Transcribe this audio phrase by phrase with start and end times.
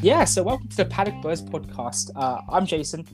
[0.00, 2.10] Yeah, so welcome to the Paddock Buzz podcast.
[2.14, 3.04] Uh, I'm Jason.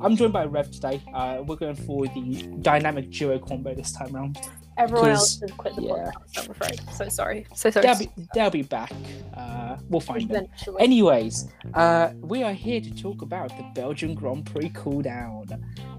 [0.00, 1.02] I'm joined by Rev today.
[1.12, 4.38] Uh, we're going for the dynamic duo combo this time around.
[4.78, 6.10] Everyone else has quit the yeah.
[6.16, 6.80] podcast, I'm afraid.
[6.94, 7.46] So sorry.
[7.54, 7.86] So sorry.
[7.86, 8.92] They'll be, they'll be back.
[9.34, 10.46] Uh, we'll find them.
[10.78, 15.46] Anyways, uh, we are here to talk about the Belgian Grand Prix cool down,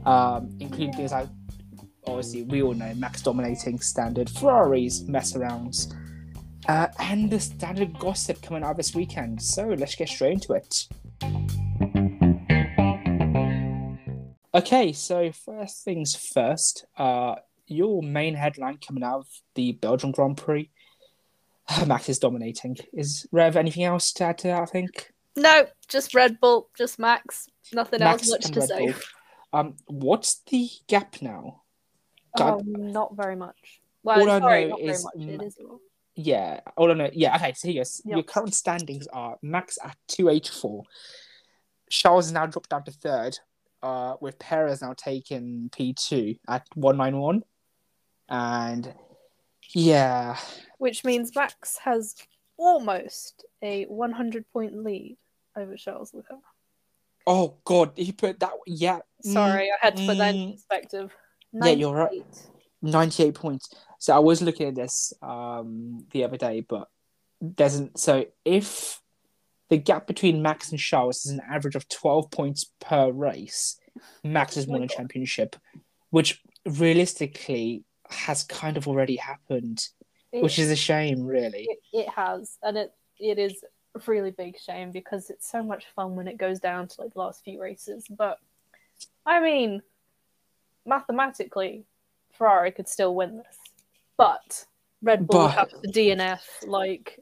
[0.08, 1.28] um, including things like
[2.08, 5.94] obviously we all know Max dominating standard Ferraris mess arounds,
[6.68, 9.42] uh, and the standard gossip coming out this weekend.
[9.42, 10.88] So let's get straight into it.
[14.54, 17.36] Okay, so first things first, uh,
[17.68, 20.70] your main headline coming out of the Belgian Grand Prix.
[21.86, 22.78] Max is dominating.
[22.94, 24.62] Is Rev anything else to add to that?
[24.62, 25.12] I think.
[25.36, 27.48] no, just Red Bull, just Max.
[27.74, 28.86] Nothing Max else much to Red say.
[28.86, 28.94] Bull.
[29.54, 31.62] Um, what's the gap now?
[32.40, 33.82] Oh, not very much.
[34.04, 35.38] Well, All I know not is very much.
[35.38, 35.80] Ma- It is a lot.
[36.20, 37.10] Yeah, all I know.
[37.14, 37.54] Yeah, okay.
[37.56, 38.02] So here goes.
[38.04, 38.28] Your Yep.
[38.28, 40.84] current standings are Max at two eighty four.
[41.92, 43.38] Charles has now dropped down to third,
[43.84, 47.44] uh, with Perez now taking P two at one nine one,
[48.30, 48.94] and
[49.76, 50.38] yeah,
[50.80, 52.16] Which means Max has
[52.58, 55.18] almost a 100 point lead
[55.56, 56.40] over Charles Leclerc.
[57.28, 58.54] oh god, he put that.
[58.66, 60.44] Yeah, mm, Sorry, I had to put that mm.
[60.48, 61.12] in perspective.
[61.54, 62.24] Yeah, you're right.
[62.82, 62.92] 98.
[62.92, 63.70] 98 points.
[64.00, 66.88] So I was looking at this um the other day, but
[67.56, 69.02] doesn't so if
[69.70, 73.78] the gap between Max and Charles is an average of 12 points per race,
[74.24, 75.56] Max has won a championship,
[76.10, 79.86] which realistically has kind of already happened,
[80.32, 81.68] It- which is a shame, really.
[81.70, 83.62] it, it has and it it is
[83.96, 87.14] a really big shame because it's so much fun when it goes down to like
[87.14, 88.06] the last few races.
[88.10, 88.40] But
[89.28, 89.82] i mean
[90.86, 91.86] mathematically
[92.32, 93.58] ferrari could still win this
[94.18, 94.66] but
[95.02, 97.20] red bull But- have to dnf like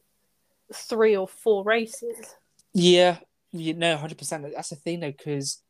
[0.74, 2.36] three or four races
[2.74, 3.18] Yeah,
[3.52, 4.54] you know, 100%.
[4.54, 5.62] That's the thing, though, because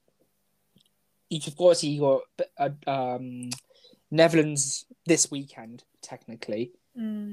[1.29, 2.21] you've got, obviously, you got
[2.57, 3.49] uh, um,
[4.09, 6.71] Netherlands this weekend, technically.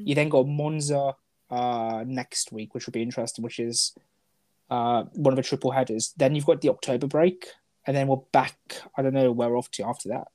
[0.06, 1.14] You then got Monza
[1.50, 3.94] uh, next week, which will be interesting, which is
[4.68, 6.12] uh, one of the triple headers.
[6.16, 7.46] Then you've got the October break,
[7.86, 8.58] and then we're back.
[8.96, 10.28] I don't know where we're off to after that.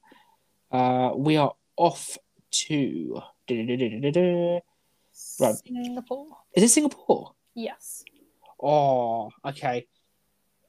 [0.72, 2.18] Uh, we are off
[2.52, 3.22] to.
[5.40, 5.56] Right.
[5.56, 7.34] singapore Is it Singapore?
[7.56, 8.04] yes
[8.62, 9.88] Oh, okay.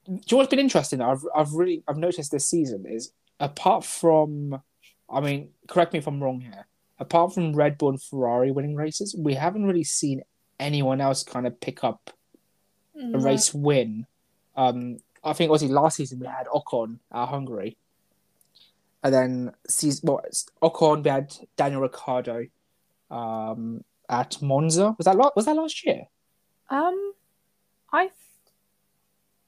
[0.06, 1.00] Do you know what's been interesting?
[1.00, 4.60] I've I've really I've noticed this season is apart from,
[5.08, 6.66] I mean, correct me if I'm wrong here.
[6.98, 10.22] Apart from Red Bull and Ferrari winning races, we haven't really seen
[10.58, 12.10] anyone else kind of pick up
[13.14, 14.06] a race win.
[14.56, 17.76] Um, I think obviously last season we had Ocon at Hungary,
[19.04, 20.22] and then season well,
[20.62, 22.46] Ocon we had Daniel Ricciardo,
[23.10, 24.94] um, at Monza.
[24.98, 26.06] Was that la- was that last year?
[26.70, 27.12] um
[27.92, 28.04] i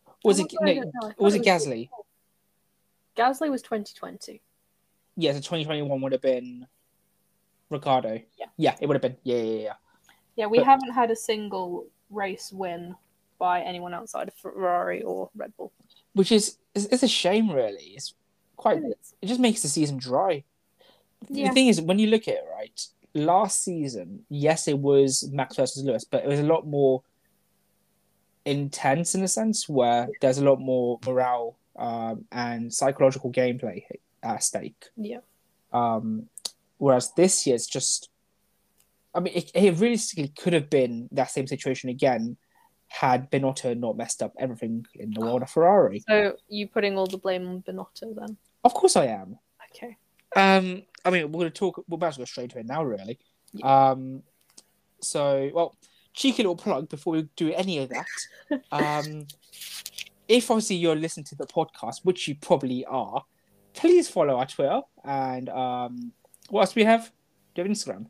[0.07, 0.95] Or was it no, don't.
[1.05, 1.91] I was it it Gasly?
[3.17, 4.41] gasly was 2020
[5.17, 6.67] Yeah, so 2021 would have been
[7.69, 8.21] Ricciardo.
[8.39, 8.47] Yeah.
[8.57, 9.17] Yeah, it would have been.
[9.23, 9.73] Yeah, yeah, yeah.
[10.37, 12.97] Yeah, we But- haven't had a single race win
[13.39, 15.73] by anyone outside of Ferrari or Red Bull.
[16.15, 17.93] Which is it's, it's a shame, really.
[17.97, 18.15] It's
[18.57, 18.79] quite.
[18.79, 18.99] It.
[19.23, 20.45] It just makes the season dry.
[21.29, 21.49] Yeah.
[21.49, 25.57] The thing is, when you look at it, right, last season, yes, it was Max
[25.57, 27.03] versus Lewis, but it was a lot more
[28.45, 33.85] intense in a sense where there's a lot more morale um, and psychological gameplay
[34.23, 34.87] at stake.
[34.97, 35.19] Yeah.
[35.73, 36.29] Um,
[36.79, 38.11] whereas this year, it's just,
[39.15, 42.37] I mean, it, it realistically could have been that same situation again
[42.89, 46.03] had Binotto not messed up everything in the world of Ferrari.
[46.09, 48.37] So you putting all the blame on Binotto then?
[48.65, 49.39] Of course, I am.
[49.71, 49.97] Okay.
[50.37, 51.83] Um, I mean, we're going to talk.
[51.89, 53.19] We're about to go straight to it now, really.
[53.63, 54.23] Um,
[55.01, 55.77] so, well,
[56.15, 58.63] cheeky little plug before we do any of that.
[58.73, 59.27] um,
[60.29, 63.25] if obviously you're listening to the podcast, which you probably are,
[63.75, 66.13] please follow our Twitter and um,
[66.51, 67.11] what else do we have?
[67.55, 68.07] Do you have Instagram?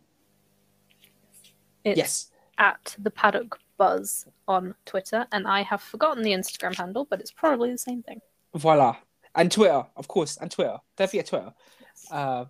[1.84, 2.30] It's yes.
[2.58, 7.30] at the Paddock Buzz on Twitter, and I have forgotten the Instagram handle, but it's
[7.30, 8.20] probably the same thing.
[8.54, 8.96] Voila.
[9.34, 10.76] And Twitter, of course, and Twitter.
[10.96, 11.54] Don't forget Twitter.
[12.10, 12.44] Uh,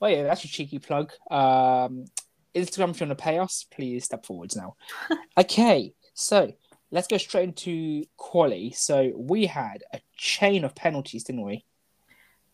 [0.00, 1.12] well, yeah, that's a cheeky plug.
[1.30, 2.06] Um,
[2.54, 4.76] Instagram, if you want to pay us, please step forwards now.
[5.38, 6.52] okay, so
[6.90, 8.70] let's go straight into quali.
[8.72, 11.64] So we had a chain of penalties, didn't we?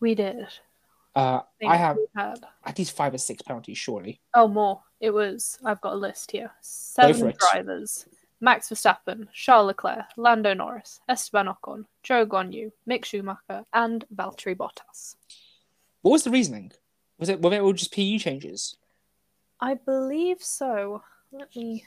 [0.00, 0.46] We did.
[1.14, 1.98] Uh, think I have
[2.64, 4.20] at least five or six penalties, surely.
[4.34, 4.82] Oh, more.
[5.00, 5.58] It was.
[5.64, 6.52] I've got a list here.
[6.60, 8.06] Seven drivers:
[8.40, 15.16] Max Verstappen, Charles Leclerc, Lando Norris, Esteban Ocon, Zhou Guanyu, Mick Schumacher, and Valtteri Bottas.
[16.02, 16.72] What was the reasoning?
[17.18, 18.76] Was it were they all just PU changes?
[19.60, 21.02] I believe so.
[21.32, 21.84] Let me.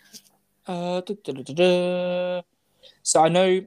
[0.67, 2.41] Uh, duh, duh, duh.
[3.01, 3.61] So I know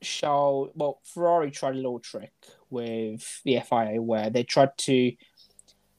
[0.00, 0.70] Charles.
[0.74, 2.32] Well, Ferrari tried a little trick
[2.70, 5.12] with the FIA where they tried to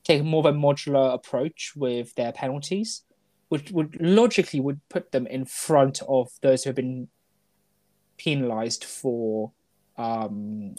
[0.03, 3.03] take more of a modular approach with their penalties,
[3.47, 7.07] which would logically would put them in front of those who have been
[8.17, 9.53] penalised for
[9.97, 10.75] um,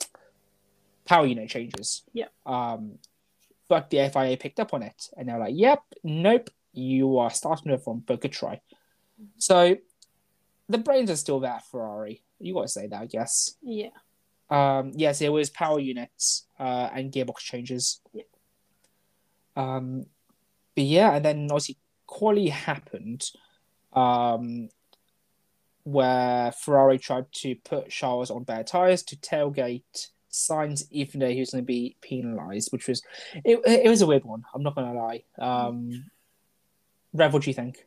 [1.07, 2.03] power unit changes.
[2.13, 2.27] Yeah.
[2.45, 2.99] Um,
[3.69, 7.77] but the FIA picked up on it, and they're like, "Yep, nope, you are starting
[7.79, 8.61] from, but good try."
[9.39, 9.77] So
[10.69, 12.23] the brains are still there, Ferrari.
[12.39, 13.57] You got to say that, I guess.
[13.63, 13.91] Yeah.
[14.51, 18.01] Um, yes, it was power units uh, and gearbox changes.
[18.13, 18.23] Yeah.
[19.57, 20.07] Um,
[20.75, 23.25] but yeah, and then obviously quali happened,
[23.93, 24.69] um,
[25.85, 31.39] where Ferrari tried to put Charles on bare tires to tailgate Sainz, even though he
[31.39, 33.03] was going to be penalised, which was
[33.45, 34.45] it, it was a weird one.
[34.53, 35.23] I'm not going to lie.
[35.39, 36.11] Um,
[37.13, 37.87] Rev, what do you think?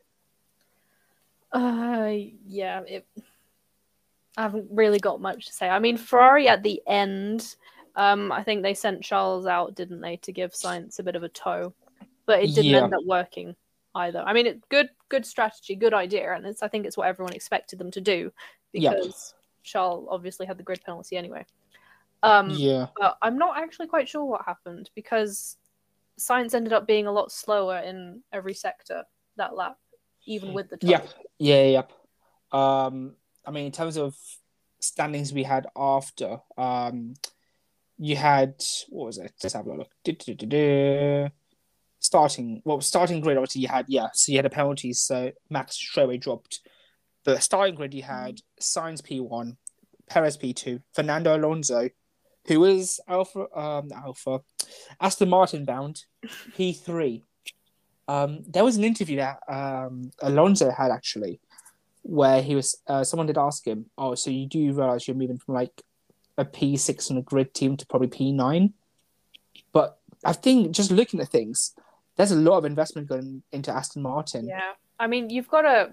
[1.52, 2.12] Uh,
[2.46, 3.06] yeah, it.
[4.36, 5.68] I haven't really got much to say.
[5.68, 7.56] I mean, Ferrari at the end,
[7.96, 11.24] um, I think they sent Charles out, didn't they, to give Sainz a bit of
[11.24, 11.74] a tow,
[12.24, 12.84] but it didn't Yeah.
[12.84, 13.56] end up working
[13.94, 14.22] either.
[14.24, 17.34] I mean, it good, good strategy, good idea, and it's I think it's what everyone
[17.34, 18.32] expected them to do
[18.72, 18.96] Yep.
[18.96, 19.34] because
[19.64, 21.44] Charles obviously had the grid penalty anyway.
[22.22, 25.56] Um, yeah, but I'm not actually quite sure what happened because
[26.18, 29.04] Sainz ended up being a lot slower in every sector
[29.36, 29.76] that lap,
[30.26, 30.88] even with the tow.
[30.88, 31.92] yep, yeah, yep.
[32.50, 33.14] Um,
[33.46, 34.14] I mean, in terms of
[34.80, 37.14] standings we had after, um,
[37.98, 38.54] you had
[38.88, 39.32] what was it?
[39.42, 39.90] Let's have a look.
[40.04, 41.30] Du-du-du-du-du.
[42.00, 45.74] Starting well, starting grid obviously you had yeah, so you had a penalty, so Max
[45.74, 46.60] straight away dropped.
[47.24, 49.56] The starting grid you had Sainz P one,
[50.08, 51.88] Perez P two, Fernando Alonso,
[52.48, 54.40] who is Alpha um Alpha,
[55.00, 56.04] Aston Martin bound,
[56.56, 57.22] P three.
[58.08, 61.40] Um, there was an interview that um Alonso had actually,
[62.02, 65.38] where he was uh, someone did ask him, "Oh, so you do realize you're moving
[65.38, 65.82] from like
[66.36, 68.72] a P six on a grid team to probably P nine?
[69.72, 71.74] But I think just looking at things,
[72.16, 74.48] there's a lot of investment going into Aston Martin.
[74.48, 75.92] Yeah, I mean, you've got to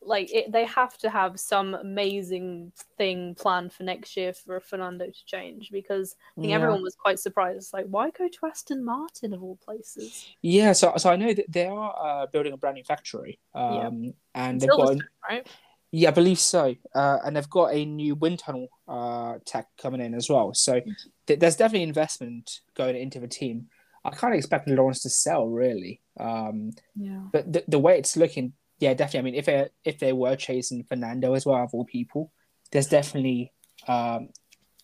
[0.00, 5.06] like it, they have to have some amazing thing planned for next year for Fernando
[5.06, 6.56] to change because I think Yeah.
[6.56, 7.72] everyone was quite surprised.
[7.72, 10.26] Like, why go to Aston Martin of all places?
[10.42, 14.14] Yeah, so so I know that they are uh, building a brand new factory, um,
[14.34, 14.96] and they've got
[15.28, 15.46] right?
[15.90, 20.00] yeah, I believe so, uh, and they've got a new wind tunnel uh, tech coming
[20.00, 20.52] in as well.
[20.54, 20.80] So
[21.26, 23.68] th- there's definitely investment going into the team.
[24.04, 27.22] I can't expect Lawrence to sell really, um, Yeah.
[27.32, 29.18] but the, the way it's looking, yeah, definitely.
[29.18, 32.32] I mean, if they if they were chasing Fernando as well of all people,
[32.70, 33.52] there's definitely
[33.86, 34.30] um,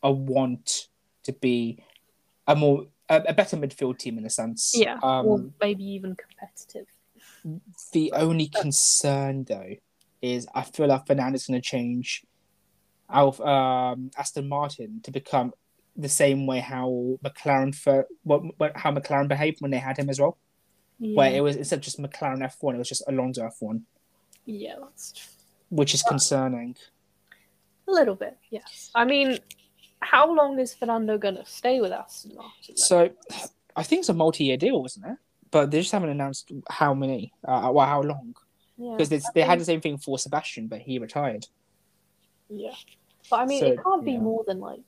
[0.02, 0.88] a want
[1.24, 1.82] to be
[2.46, 4.72] a more a, a better midfield team in a sense.
[4.74, 6.86] Yeah, Um, or maybe even competitive.
[7.92, 9.74] The only concern though
[10.22, 12.24] is I feel like Fernando's going to change
[13.10, 15.52] Alf, um, Aston Martin to become
[15.96, 20.08] the same way how McLaren for what, what how McLaren behaved when they had him
[20.08, 20.38] as well,
[20.98, 23.56] Yeah, where it was instead of just McLaren F one, it was just Alonso F
[23.60, 23.84] one,
[24.46, 25.30] yeah that's true.
[25.70, 26.76] which is concerning.
[27.88, 28.36] a little bit.
[28.50, 29.38] Yes, I mean,
[30.00, 32.76] how long is Fernando gonna stay with Aston Martin?
[32.76, 33.10] So
[33.76, 35.16] I think it's a multi year deal, wasn't it?
[35.50, 38.34] But they just haven't announced how many, uh, well, how long,
[38.76, 41.46] yeah, because I they had the same thing for Sebastian, but he retired.
[42.48, 42.74] yeah,
[43.30, 44.18] but I mean, So, it can't be yeah.
[44.20, 44.80] more than like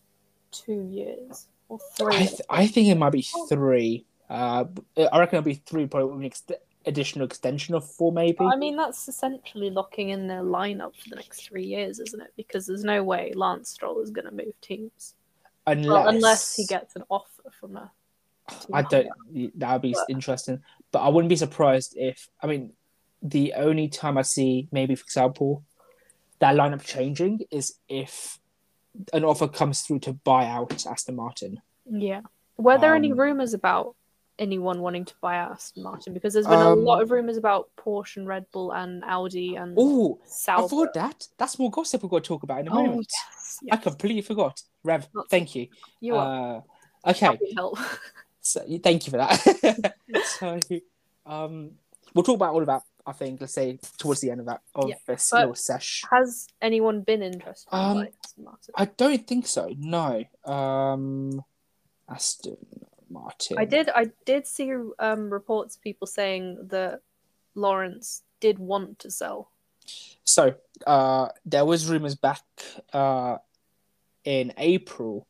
[0.53, 2.15] two years or three.
[2.15, 4.07] I, th- I think it might be three.
[4.29, 4.65] Uh,
[4.97, 6.43] I reckon it'll be three, probably with an ex-
[6.85, 8.39] additional extension of four, maybe.
[8.45, 12.33] I mean, that's essentially locking in their lineup for the next three years, isn't it?
[12.37, 15.15] Because there's no way Lance Stroll is going to move teams.
[15.69, 17.91] unless, Well, unless he gets an offer from a.
[18.73, 19.09] I don't.
[19.57, 22.29] That would be But- interesting, but I wouldn't be surprised if.
[22.41, 22.73] I mean,
[23.23, 25.65] the only time I see maybe, for example,
[26.39, 28.39] that lineup changing is if
[29.13, 31.61] an offer comes through to buy out Aston Martin.
[31.91, 32.21] Yeah.
[32.57, 33.97] Were there any Um, rumors about
[34.39, 36.13] anyone wanting to buy Aston Martin?
[36.15, 39.57] Because there's been a Um, lot of rumors about Porsche and Red Bull and Audi
[39.57, 41.29] and Oh, I forgot that.
[41.39, 43.09] That's more gossip we've got to talk about in a Oh, moment.
[43.11, 44.61] yes, I completely forgot.
[44.85, 45.69] Rev, Lots thank you.
[46.01, 46.63] You are
[47.05, 47.79] Uh, okay, help.
[48.41, 49.95] so thank you for that.
[50.39, 50.61] so,
[51.25, 51.73] um,
[52.15, 52.83] we'll talk about all of that.
[53.09, 56.03] I think let's say towards the end of that of Yeah, this little sesh.
[56.11, 58.75] Has anyone been interested Um, Martin?
[58.75, 59.73] I don't think so.
[59.79, 60.25] No.
[60.45, 61.45] Um,
[62.09, 62.57] Aston
[63.21, 63.57] Martin.
[63.59, 63.89] I did.
[63.95, 67.01] I did see um, reports of people saying that
[67.55, 69.51] Lawrence did want to sell.
[70.25, 70.55] So,
[70.87, 72.43] uh, there was rumors back
[72.93, 73.37] uh,
[74.25, 75.27] in April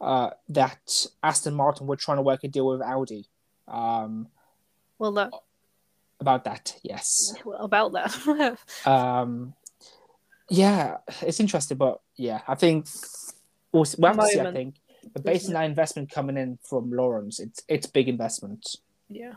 [0.00, 3.26] uh, that Aston Martin were trying to work a deal with Audi.
[3.66, 4.28] Um,
[4.98, 5.32] Well, that
[6.20, 6.76] about that.
[6.82, 7.34] Yes.
[7.44, 8.58] Well, about that.
[8.86, 9.54] um,
[10.48, 12.86] yeah, it's interesting, but yeah, I think
[13.72, 14.40] we'll, we'll have to see.
[14.40, 14.74] I think,
[15.12, 18.76] but based on that investment coming in from Lawrence, it's it's big investment.
[19.08, 19.34] yeah.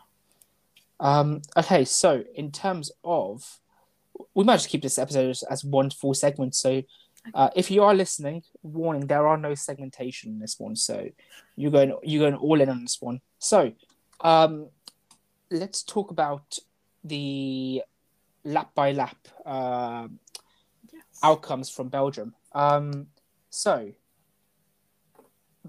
[1.00, 3.60] Um, okay, so in terms of,
[4.34, 6.56] we might just keep this episode as, as one full segment.
[6.56, 6.82] So,
[7.36, 11.08] uh, if you are listening, warning: there are no segmentation in this one, so
[11.56, 13.22] you're going you're going all in on this one.
[13.38, 13.74] So,
[14.22, 14.70] um,
[15.52, 16.58] let's talk about
[17.04, 17.84] the
[18.44, 20.08] lap by lap uh,
[20.92, 21.04] Yes.
[21.22, 22.34] outcomes from Belgium.
[22.54, 23.08] Um,
[23.50, 23.92] so,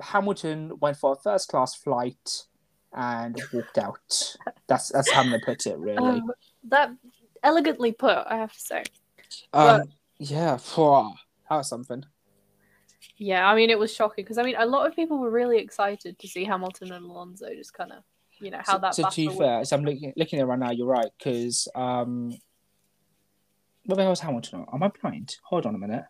[0.01, 2.45] Hamilton went for a first class flight
[2.93, 4.37] and walked out.
[4.67, 5.97] That's that's how I'm gonna put it, really.
[5.97, 6.33] Um,
[6.65, 6.91] that
[7.43, 8.85] elegantly put, I have to say.
[9.53, 9.83] Um,
[10.19, 11.13] yeah, phew,
[11.49, 12.05] that was something.
[13.17, 15.59] Yeah, I mean, it was shocking because I mean, a lot of people were really
[15.59, 18.05] excited to see Hamilton and Alonso just kind of,
[18.41, 18.95] you know, how so, that.
[18.95, 20.71] so to fair, so I'm looking looking at it right now.
[20.71, 22.31] You're right because um,
[23.87, 24.67] where the hell was Hamilton?
[24.73, 25.37] Am I blind?
[25.45, 26.05] Hold on a minute.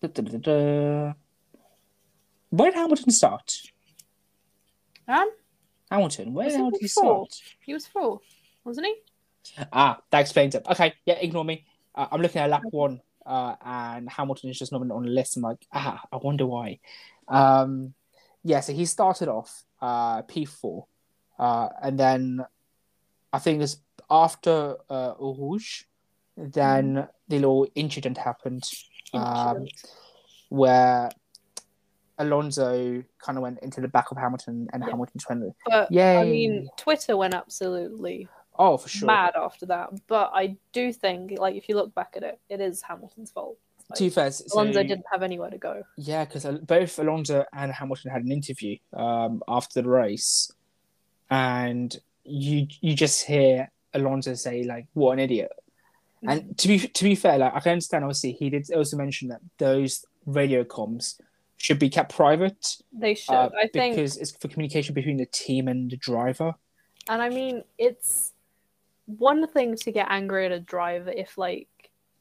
[0.00, 1.12] Da, da, da.
[2.50, 3.62] Where did Hamilton start?
[5.06, 5.30] Um,
[5.90, 7.34] Hamilton, where did he start?
[7.60, 8.22] he was full,
[8.64, 8.94] wasn't he?
[9.72, 10.66] Ah, that explains it.
[10.70, 11.64] Okay, yeah, ignore me.
[11.94, 15.36] Uh, I'm looking at lap one, uh, and Hamilton is just not on the list.
[15.36, 16.78] I'm like, ah, I wonder why.
[17.26, 17.94] Um,
[18.44, 20.84] yeah, so he started off uh, P4,
[21.38, 22.44] uh, and then
[23.32, 23.78] I think it's
[24.10, 25.84] after uh, Rouge,
[26.36, 28.64] then the little incident happened
[29.12, 29.92] um, Incident.
[30.50, 31.10] where
[32.18, 34.90] Alonso kind of went into the back of Hamilton, and Yeah.
[34.90, 39.06] Hamilton went, but "Yay!" I mean, Twitter went absolutely oh, for sure.
[39.06, 39.90] mad after that.
[40.06, 43.56] But I do think, like, if you look back at it, it is Hamilton's fault.
[43.94, 45.82] To be Like, fair, so- Alonso didn't have anywhere to go.
[45.96, 50.52] Yeah, because both Alonso and Hamilton had an interview um, after the race,
[51.30, 55.50] and you you just hear Alonso say like, "What an idiot!"
[56.26, 58.04] And to be to be fair, like I can understand.
[58.04, 61.18] Obviously, he did also mention that those radio comms
[61.58, 63.34] should be kept private They should.
[63.34, 66.54] uh, I think because it's for communication between the team and the driver.
[67.08, 68.32] And I mean, it's
[69.06, 71.68] one thing to get angry at a driver if, like,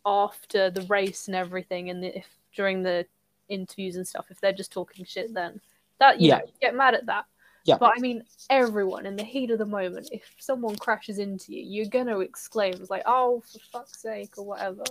[0.05, 2.25] after the race and everything, and if
[2.55, 3.05] during the
[3.49, 5.59] interviews and stuff, if they're just talking shit, then
[5.99, 6.37] that you Yeah.
[6.39, 7.25] know, get mad at that.
[7.65, 7.77] Yeah.
[7.77, 11.61] But I mean, everyone in the heat of the moment, if someone crashes into you,
[11.63, 14.83] you're gonna exclaim, it's like, "Oh, for fuck's sake," or whatever.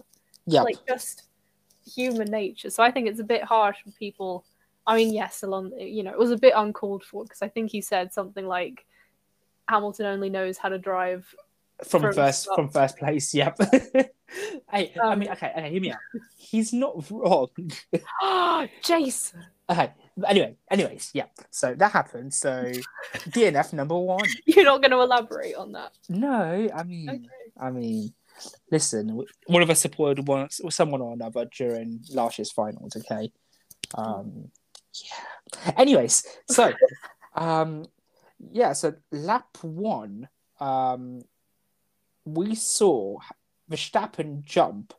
[0.46, 1.25] Yeah, Like just
[1.86, 2.70] human nature.
[2.70, 4.44] So I think it's a bit harsh for people.
[4.86, 7.70] I mean, yes, Alon, you know, it was a bit uncalled for because I think
[7.70, 8.86] he said something like,
[9.68, 11.26] "Hamilton only knows how to drive."
[11.84, 12.56] from from first start.
[12.56, 13.34] from first place.
[13.34, 13.58] Yep.
[13.70, 14.10] hey,
[14.72, 15.98] I Um, mean, okay, okay, hear me out.
[16.38, 17.48] He's not wrong.
[18.22, 19.44] Ah, Jason.
[19.68, 19.92] Okay.
[20.26, 21.26] Anyway, anyways, yeah.
[21.50, 22.32] So that happened.
[22.32, 22.72] So
[23.28, 24.24] DNF number one.
[24.46, 25.92] You're not going to elaborate on that.
[26.08, 27.28] No, I mean, Okay.
[27.60, 28.14] I mean,
[28.70, 29.22] listen.
[29.46, 32.96] One of us supported one, someone or another during last year's finals.
[32.96, 33.30] Okay.
[33.94, 34.50] Um.
[35.04, 35.72] Yeah.
[35.76, 36.72] Anyways, so,
[37.34, 37.86] um,
[38.52, 38.72] yeah.
[38.72, 40.28] So lap one,
[40.60, 41.22] um,
[42.24, 43.18] we saw
[43.70, 44.94] Verstappen jump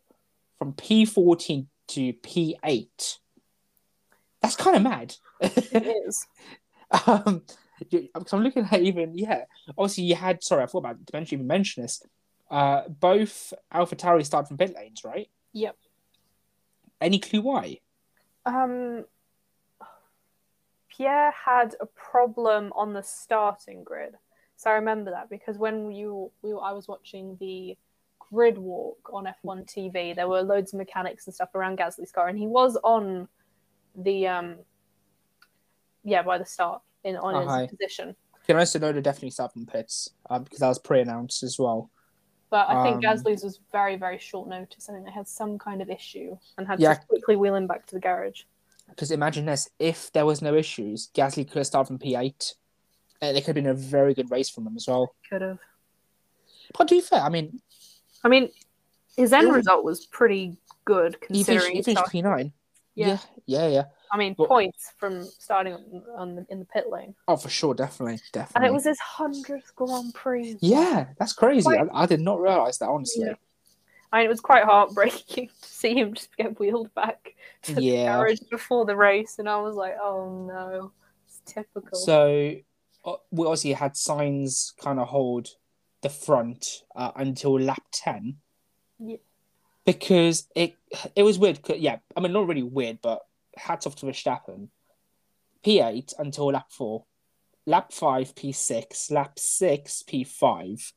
[0.57, 3.19] from P fourteen to P eight.
[4.41, 5.15] That's kind of mad.
[5.41, 6.25] It is.
[7.07, 7.43] um,
[8.31, 9.43] I'm looking at even yeah.
[9.77, 12.01] Obviously, you had sorry, I forgot about to mention even mention this.
[12.49, 15.29] Uh, both Alpha Tauri started from pit lanes, right?
[15.53, 15.75] Yep.
[17.01, 17.79] Any clue why?
[18.45, 19.05] Um,
[20.89, 24.15] Pierre had a problem on the starting grid,
[24.55, 27.77] so I remember that because when you we I was watching the
[28.19, 32.29] grid walk on F1 TV, there were loads of mechanics and stuff around Gasly's car,
[32.29, 33.27] and he was on
[33.95, 34.55] the um,
[36.03, 37.67] yeah, by the start in on Oh, his hi.
[37.67, 38.15] position.
[38.45, 41.59] Can I also know they definitely start from pits um, because that was pre-announced as
[41.59, 41.91] well.
[42.49, 44.89] But I think Um, Gasly's was very, very short notice.
[44.89, 46.93] I think they had some kind of issue and had Yeah.
[46.93, 48.43] to quickly wheel him back to the garage.
[48.89, 52.55] Because imagine this: if there was no issues, Gasly could have started from P8,
[53.21, 55.13] and it could have been a very good race from him as well.
[55.29, 55.59] Could have.
[56.77, 57.61] But to be fair, I mean,
[58.23, 58.49] I mean,
[59.17, 59.53] his end Yeah.
[59.55, 61.71] result was pretty good he finished, considering.
[61.71, 62.53] he he finished P9.
[62.95, 63.07] Yeah.
[63.07, 63.83] yeah, yeah, yeah.
[64.11, 67.49] I mean, Well- points from starting on, on the, in the pit lane, Oh, for
[67.49, 68.55] sure, definitely, definitely.
[68.55, 70.57] and it was his hundredth Grand Prix.
[70.61, 71.63] Yeah, that's crazy.
[71.63, 73.25] Quite- I, I did not realize that honestly.
[73.27, 73.33] Yeah.
[74.11, 77.83] I mean, it was quite heartbreaking to see him just get wheeled back to the
[77.83, 78.17] Yeah.
[78.17, 80.91] garage before the race, and I was like, "Oh no,
[81.25, 82.53] it's typical." So
[83.03, 85.49] uh, we obviously had Sainz kind of hold
[86.01, 88.37] the front uh, until lap ten.
[88.97, 89.17] Yeah.
[89.85, 90.75] Because it
[91.15, 91.59] it was weird.
[91.67, 93.25] Yeah, I mean not really weird, but
[93.57, 94.69] hats off to Verstappen.
[95.63, 97.05] P eight until lap four,
[97.65, 100.93] lap five P six, lap six P five.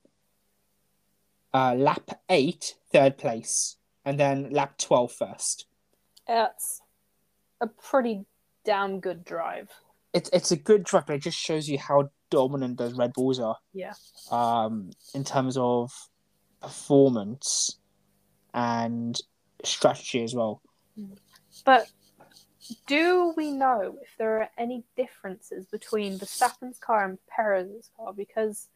[1.53, 5.67] uh, lap eight, third place, and then lap 12 first.
[6.27, 6.81] That's
[7.61, 8.25] a pretty
[8.65, 9.69] damn good drive.
[10.13, 13.41] It's it's a good drive, but it just shows you how dominant those Red Bulls
[13.41, 13.57] are.
[13.73, 13.95] Yeah.
[14.31, 15.91] Um, in terms of
[16.61, 17.79] performance
[18.55, 19.19] and
[19.65, 20.63] strategy as well.
[21.65, 21.91] But
[22.87, 28.13] do we know if there are any differences between Verstappen's car and Perez's car?
[28.13, 28.69] Because,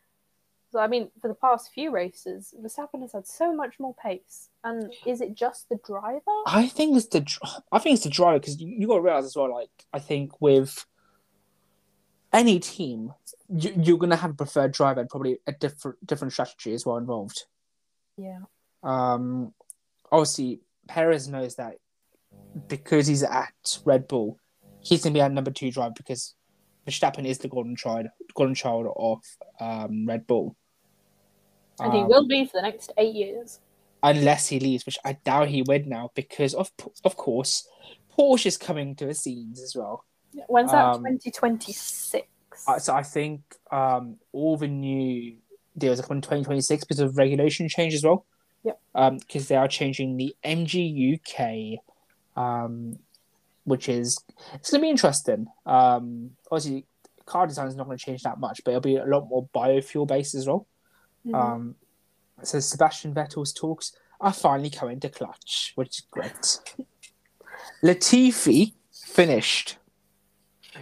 [0.71, 4.51] so, I mean, for the past few races, Verstappen has had so much more pace.
[4.63, 6.21] And is it just the driver?
[6.47, 7.27] I think it's the
[7.73, 9.53] I think it's the driver because you, you got to realize as well.
[9.53, 10.85] Like I think with
[12.33, 13.13] any team,
[13.49, 16.97] you, you're gonna have a preferred driver and probably a different different strategy as well
[16.97, 17.45] involved.
[18.17, 18.41] Yeah.
[18.83, 19.55] Um,
[20.11, 21.77] obviously Perez knows that
[22.69, 23.53] because he's at
[23.85, 24.39] Red Bull,
[24.81, 26.35] he's gonna be our number two driver because
[26.87, 29.19] Verstappen is the golden child, golden child of
[29.61, 30.57] um, Red Bull.
[31.81, 33.61] And he Um, will be for the next eight years.
[34.03, 36.71] unless he leaves, which I doubt he would now because of
[37.05, 37.67] of course
[38.17, 40.05] Porsche is coming to the scenes as well.
[40.49, 40.85] When's that?
[40.85, 42.27] um, 2026.
[42.69, 43.41] Uh, So I think
[43.73, 45.37] um, all the new
[45.77, 48.27] deals are coming in 2026 because of regulation change as well.
[48.63, 48.81] Yep.
[48.95, 51.79] Um, because they are changing the MGU-K,
[52.37, 52.99] um,
[53.65, 54.19] which is
[54.55, 55.47] it's gonna be interesting.
[55.67, 56.87] Um, obviously,
[57.27, 59.49] car design is not going to change that much, but it'll be a lot more
[59.55, 60.67] biofuel based as well.
[61.27, 61.35] Mhm.
[61.35, 61.75] Um,
[62.43, 66.61] so Sebastian Vettel's talks are finally coming to clutch, which is great.
[67.83, 69.79] Latifi finished.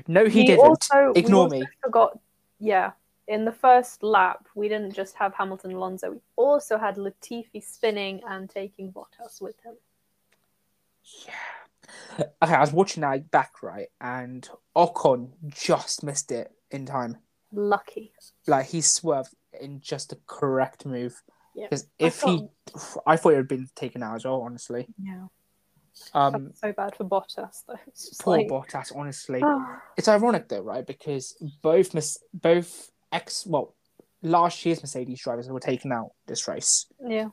[0.09, 0.67] No, he, We didn't.
[0.67, 1.63] also- Ignore me.
[1.83, 2.19] Forgot.
[2.59, 2.93] Yeah.
[3.29, 6.11] In the first lap, we didn't just have Hamilton Alonso.
[6.13, 9.75] We also had Latifi spinning and taking Bottas with him.
[11.27, 12.25] Yeah.
[12.43, 17.17] Okay, I was watching that back right, and Ocon just missed it in time.
[17.53, 18.13] Lucky.
[18.47, 21.21] Like he swerved in just the correct move.
[21.55, 21.67] Yeah.
[21.67, 22.47] Because I if he,
[23.07, 24.43] I thought it had been taken out as well.
[24.43, 25.27] Honestly, Yeah.
[26.15, 27.75] um, so bad for Bottas, though.
[28.21, 28.93] Poor like, Bottas.
[28.95, 30.87] Honestly, Ah, it's ironic though, right?
[30.87, 33.75] Because both Mes- both ex well
[34.23, 37.29] last year's Mercedes drivers were taken out this race, yeah.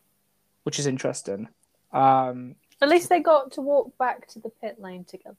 [0.63, 1.47] which is interesting.
[1.93, 5.35] Um, At least they got to walk back to the pit lane together.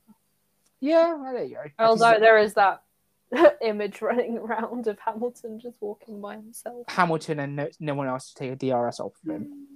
[0.81, 1.63] yeah, well, there you go.
[1.85, 2.83] Although there is that
[3.63, 6.85] image running around of Hamilton just walking by himself.
[6.89, 9.67] Hamilton and no, no one else to take a DRS off of him.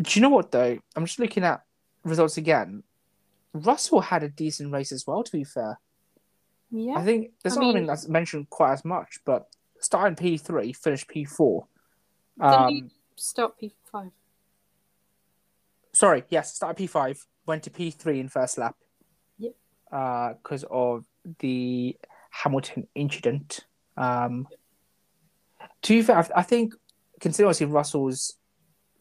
[0.00, 0.78] Do you know what though?
[0.94, 1.62] I'm just looking at
[2.04, 2.82] results again.
[3.52, 5.24] Russell had a decent race as well.
[5.24, 5.80] To be fair,
[6.70, 6.94] Yeah.
[6.94, 9.48] I think there's I not mean- something that's mentioned quite as much, but
[9.80, 11.66] starting P3, finished P4.
[12.40, 13.72] Didn't Um, stop P5?
[15.98, 18.76] Sorry, yes, started P5, went to P3 in first lap.
[19.38, 19.54] Yep.
[20.42, 21.04] Because of
[21.40, 21.96] the
[22.30, 23.66] Hamilton incident.
[23.96, 24.46] Um,
[25.82, 26.74] to be fair, I think,
[27.20, 28.36] considering obviously Russell's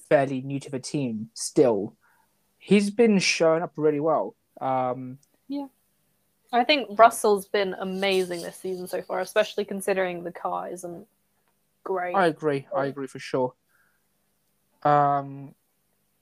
[0.10, 1.95] fairly new to the team still,
[2.57, 4.36] he's been showing up really well.
[4.60, 5.19] Um,
[6.51, 11.05] I think Russell's been amazing this season so far, especially considering the car isn't
[11.83, 12.15] great.
[12.15, 12.67] I agree.
[12.75, 13.53] I agree for sure.
[14.83, 15.53] Um,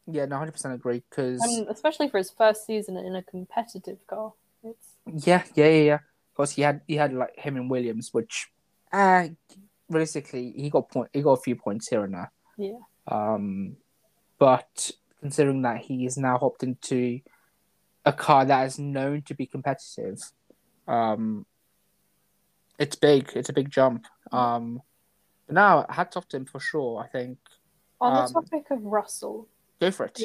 [0.08, 1.04] yeah, no, hundred percent agree.
[1.10, 4.34] Because especially for his first season in a competitive car.
[4.63, 6.00] It's yeah, yeah, yeah, yeah.
[6.34, 8.48] Because he had he had like him and Williams, which,
[8.91, 9.28] uh,
[9.89, 11.10] realistically, he got point.
[11.13, 12.32] He got a few points here and there.
[12.58, 12.80] yeah.
[13.08, 13.78] Um,
[14.38, 14.91] but
[15.22, 17.22] considering that he is now hopped into
[18.06, 20.20] a car that is known to be competitive,
[20.88, 21.46] um,
[22.78, 23.32] it's big.
[23.36, 24.06] It's a big jump.
[24.32, 24.82] Um,
[25.48, 27.02] but now hats off to him for sure.
[27.02, 27.38] I think
[28.02, 29.48] On Um, the topic of Russell,
[29.79, 30.21] go for it.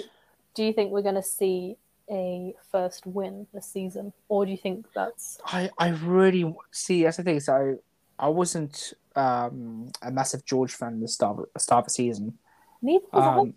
[0.54, 1.76] Do you think we're going to see
[2.10, 7.04] a first win this season, or do you think that's I, I really see.
[7.04, 7.40] That's the thing.
[7.40, 7.78] So
[8.18, 12.36] I wasn't um, a massive George fan the start of, the start of the season,
[12.82, 13.54] neither was Um,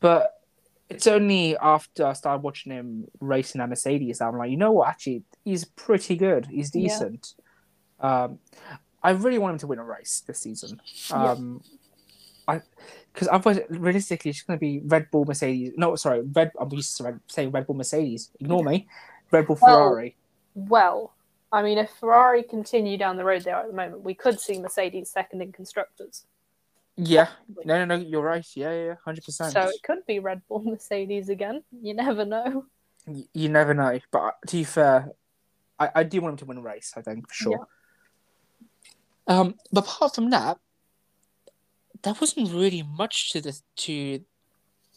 [0.00, 0.42] but
[0.88, 4.72] it's only after I started watching him racing at Mercedes that I'm like, you know
[4.72, 4.88] what?
[4.88, 6.46] Actually, he's pretty good.
[6.46, 6.82] He's Yeah.
[6.82, 7.34] decent.
[8.00, 8.38] Um,
[9.02, 10.80] I really want him to win a race this season.
[11.10, 11.36] Yeah.
[12.48, 12.62] I
[13.12, 15.72] because otherwise, realistically, it's going to be Red Bull, Mercedes.
[15.76, 16.52] No, sorry, Red.
[16.58, 18.30] I'm used to saying Red Bull, Mercedes.
[18.40, 18.86] Ignore me.
[19.30, 20.16] Red Bull, Ferrari.
[20.54, 21.12] Well,
[21.50, 24.38] I mean, if Ferrari continue down the road they are at the moment, we could
[24.38, 26.24] see Mercedes second in constructors.
[26.96, 27.28] Yeah.
[27.64, 28.04] No, no, no.
[28.04, 28.46] You're right.
[28.54, 29.52] Yeah, yeah, hundred percent.
[29.52, 31.62] So it could be Red Bull Mercedes again.
[31.82, 32.66] You never know.
[33.06, 33.98] Y- you never know.
[34.10, 35.10] But uh, to be fair,
[35.78, 36.92] I, I do want him to win a race.
[36.96, 37.68] I think for sure.
[39.26, 40.58] Um, but apart from that,
[42.02, 44.20] there wasn't really much to the to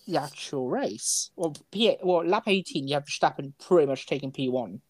[0.08, 1.32] the actual race.
[1.36, 4.82] Well, P well lap eighteen, you have Verstappen pretty much taking P one.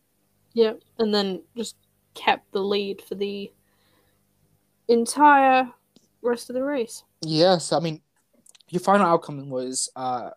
[0.53, 1.75] Yeah, and then just
[2.13, 3.51] kept the lead for the
[4.87, 5.69] entire
[6.21, 7.03] rest of the race.
[7.21, 8.01] Yes, I mean,
[8.69, 10.31] your final outcome was uh,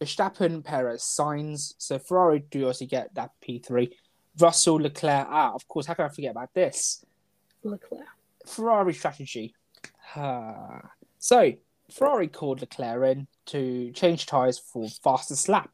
[0.00, 1.74] Verstappen, Perez, Sainz.
[1.78, 3.90] So Ferrari do also get that P3.
[4.38, 5.26] Russell, Leclerc.
[5.28, 5.86] Ah, of course.
[5.86, 7.04] How can I forget about this?
[7.62, 8.06] Leclerc.
[8.46, 9.54] Ferrari strategy.
[11.20, 11.52] So
[11.90, 15.70] Ferrari called Leclerc in to change tyres for fastest lap.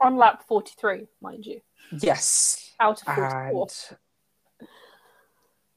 [0.00, 1.60] On lap 43, mind you.
[2.00, 2.74] Yes.
[2.78, 3.68] Out of 44.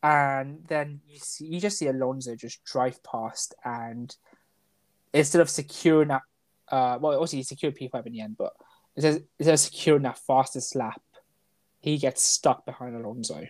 [0.03, 4.15] And, and then you see you just see Alonso just drive past and
[5.13, 6.21] instead of securing that
[6.69, 8.53] uh well obviously he secured P5 in the end, but
[8.95, 11.01] instead, instead of securing that fastest lap,
[11.79, 13.47] he gets stuck behind Alonso.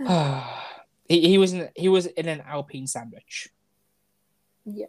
[1.08, 3.48] he, he was in he was in an Alpine sandwich.
[4.64, 4.86] Yeah.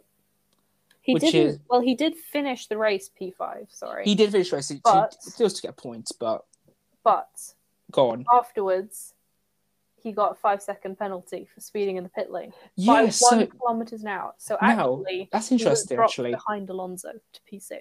[1.02, 1.34] He didn't.
[1.40, 3.66] is- Well, he did finish the race P5.
[3.70, 6.44] Sorry, He did finish race But- to, just to get points, but
[7.04, 7.28] but
[7.92, 8.24] go on.
[8.32, 9.14] afterwards,
[10.02, 13.46] he got a five second penalty for speeding in the pit lane Yeah, by one
[13.46, 14.34] kilometers an hour.
[14.38, 16.30] So actually, that's he was interesting actually.
[16.32, 17.78] behind Alonso to P6.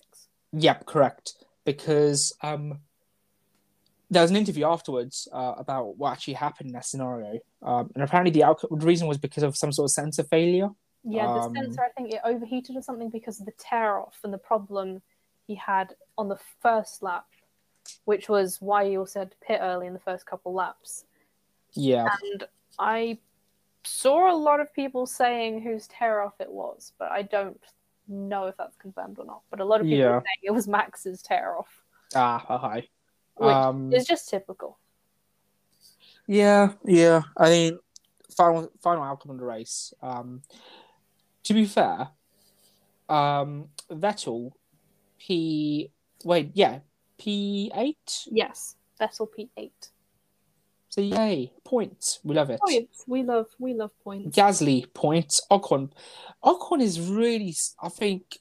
[0.53, 1.33] Yep, correct.
[1.65, 2.79] Because um,
[4.09, 8.03] there was an interview afterwards uh, about what actually happened in that scenario, um, and
[8.03, 10.69] apparently the outcome, the reason was because of some sort of sensor failure.
[11.03, 14.17] Yeah, the Um, sensor, I think it overheated or something because of the tear off
[14.23, 15.01] and the problem
[15.47, 17.27] he had on the first lap,
[18.05, 21.05] which was why he also had to pit early in the first couple laps.
[21.73, 22.47] Yeah, And
[22.79, 23.19] I
[23.83, 27.61] saw a lot of people saying whose tear off it was, but I don't
[28.07, 29.41] know if that's confirmed or not.
[29.51, 30.19] But a lot of people Yeah.
[30.19, 31.83] saying it was Max's tear off,
[32.15, 32.87] ah, hi.
[33.37, 34.77] Which Um, is just typical.
[36.27, 37.21] yeah, yeah.
[37.37, 37.79] I mean,
[38.35, 39.93] final final outcome of the race.
[40.01, 40.41] Um,
[41.43, 42.09] to be fair,
[43.09, 44.51] um, Vettel,
[45.19, 45.91] P.
[46.23, 46.79] Wait, yeah,
[47.17, 48.27] P eight.
[48.31, 49.71] Yes, Vettel P8.
[50.89, 52.19] So yay, points.
[52.23, 52.59] We love it.
[52.61, 53.03] Points.
[53.05, 54.35] We love we love points.
[54.35, 55.41] Gasly points.
[55.51, 55.91] Ocon,
[56.43, 57.53] Ocon is really.
[57.81, 58.39] I think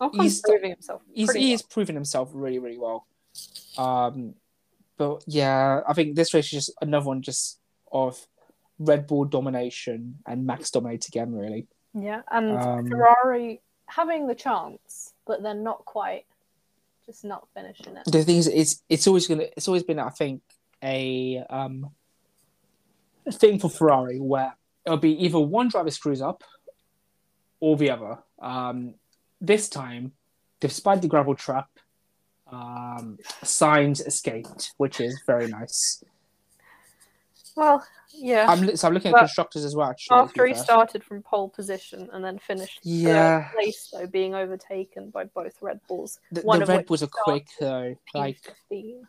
[0.00, 1.02] Ocon's he's- proving himself.
[1.14, 1.54] he's pretty he well.
[1.54, 3.06] is proving himself really really well.
[3.78, 4.34] Um,
[4.96, 7.58] but yeah, I think this race is just another one just
[7.92, 8.26] of
[8.78, 11.34] Red Bull domination and Max dominate again.
[11.34, 16.24] Really, Yeah, and Um, Ferrari having the chance, but they're not quite,
[17.04, 18.04] just not finishing it.
[18.06, 20.42] the thing is, it's it's always gonna it's always been I think
[20.82, 21.90] a um
[23.26, 26.42] a thing for Ferrari where it'll be either one driver screws up
[27.60, 28.18] or the other.
[28.38, 28.94] Um,
[29.40, 30.12] this time,
[30.60, 31.68] despite the gravel trap,
[32.52, 36.02] um, Sainz escaped, which is very nice.
[37.56, 38.46] Well, yeah.
[38.48, 39.88] I'm so I'm looking at But constructors as well.
[39.90, 40.62] Actually, After he fair.
[40.62, 43.44] started from pole position and then finished Yeah.
[43.48, 46.20] third place, though, being overtaken by both Red Bulls.
[46.32, 47.96] the, one the of Red Bulls are quick though.
[48.14, 48.38] Like,
[48.70, 49.00] P15.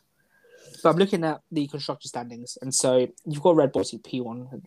[0.81, 4.63] but I'm looking at the constructor standings, and so you've got Red Bulls in P1.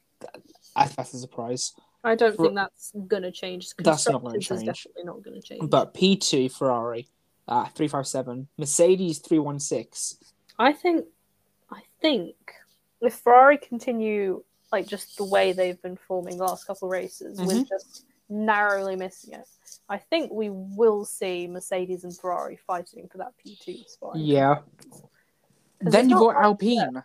[0.76, 1.72] I that's a surprise.
[2.04, 3.68] I don't For- think that's going to change.
[3.78, 4.64] That's not gonna change.
[4.64, 5.68] definitely not going to change.
[5.70, 7.08] But P2 Ferrari,
[7.50, 8.48] uh, three five seven.
[8.56, 10.16] Mercedes three one six.
[10.58, 11.06] I think,
[11.70, 12.34] I think
[13.00, 17.46] if Ferrari continue like just the way they've been forming the last couple races, Mhm.
[17.46, 19.48] with just narrowly missing it,
[19.88, 24.16] I think we will see Mercedes and Ferrari fighting for that P2 spot.
[24.16, 24.60] Yeah.
[25.80, 27.02] Then you've got Alpine,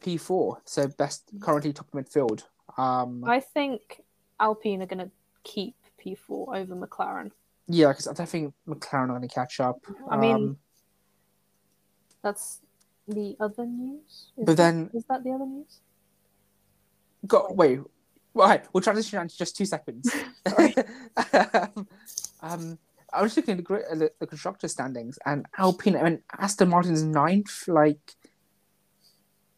[0.00, 2.44] P4, so best currently top of midfield.
[2.76, 4.02] Um, I think
[4.40, 5.10] Alpine are going to
[5.44, 7.30] keep P4 over McLaren.
[7.68, 9.84] Yeah, because I don't think McLaren are going to catch up.
[10.10, 10.58] I mean, Um,
[12.22, 12.60] That's
[13.08, 14.32] the other news.
[14.36, 15.80] Is But then- is that the other news?
[17.26, 17.80] got wait.
[18.34, 20.14] Right, we'll transition into just two seconds.
[21.32, 21.88] Um,
[22.42, 22.78] um,
[23.12, 26.68] I was looking at the, at the, the constructor standings, and Alpine, I mean, Aston
[26.68, 27.66] Martin's ninth.
[27.66, 28.14] Like,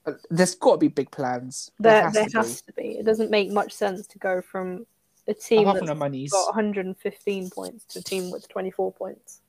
[0.06, 1.72] uh, there's got to be big plans.
[1.80, 2.36] There, has there to be.
[2.36, 2.82] has to be.
[2.98, 4.86] It doesn't make much sense to go from
[5.28, 6.32] a team Apart that's from the monies.
[6.32, 9.40] got 115 points to a team with 24 points.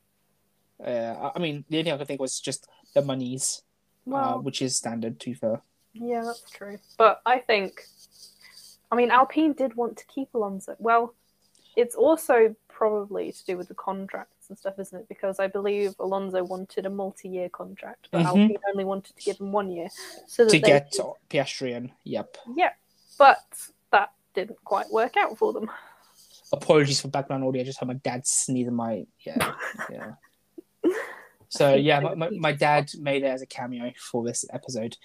[0.84, 3.62] Uh, I- mean, the only thing I could think was just the monies,
[4.12, 5.62] uh, which is standard, to be fair.
[5.92, 6.78] yeah, that's true.
[6.98, 7.82] But I think,
[8.92, 10.76] I mean, Alpine did want to keep Alonso.
[10.78, 11.14] Well,
[11.76, 15.08] it's also probably to do with the contracts and stuff, isn't it?
[15.08, 18.26] Because I believe Alonso wanted a multi-year contract, but Mhm.
[18.26, 19.88] Alpine only wanted to give him one year,
[20.26, 22.36] so To get could- Piastrian, yep.
[22.56, 22.72] Yeah,
[23.18, 23.38] but
[23.92, 25.70] that didn't quite work out for them.
[26.52, 29.54] Apologies for background audio, I just had my dad sneeze in my, yeah,
[29.90, 30.92] yeah.
[31.48, 34.96] So, yeah, my, my, my dad made it as a cameo for this episode.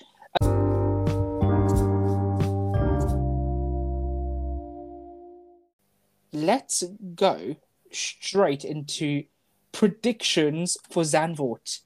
[6.33, 6.83] Let's
[7.15, 7.55] go
[7.91, 9.23] straight into
[9.71, 11.79] predictions for Zandvoort.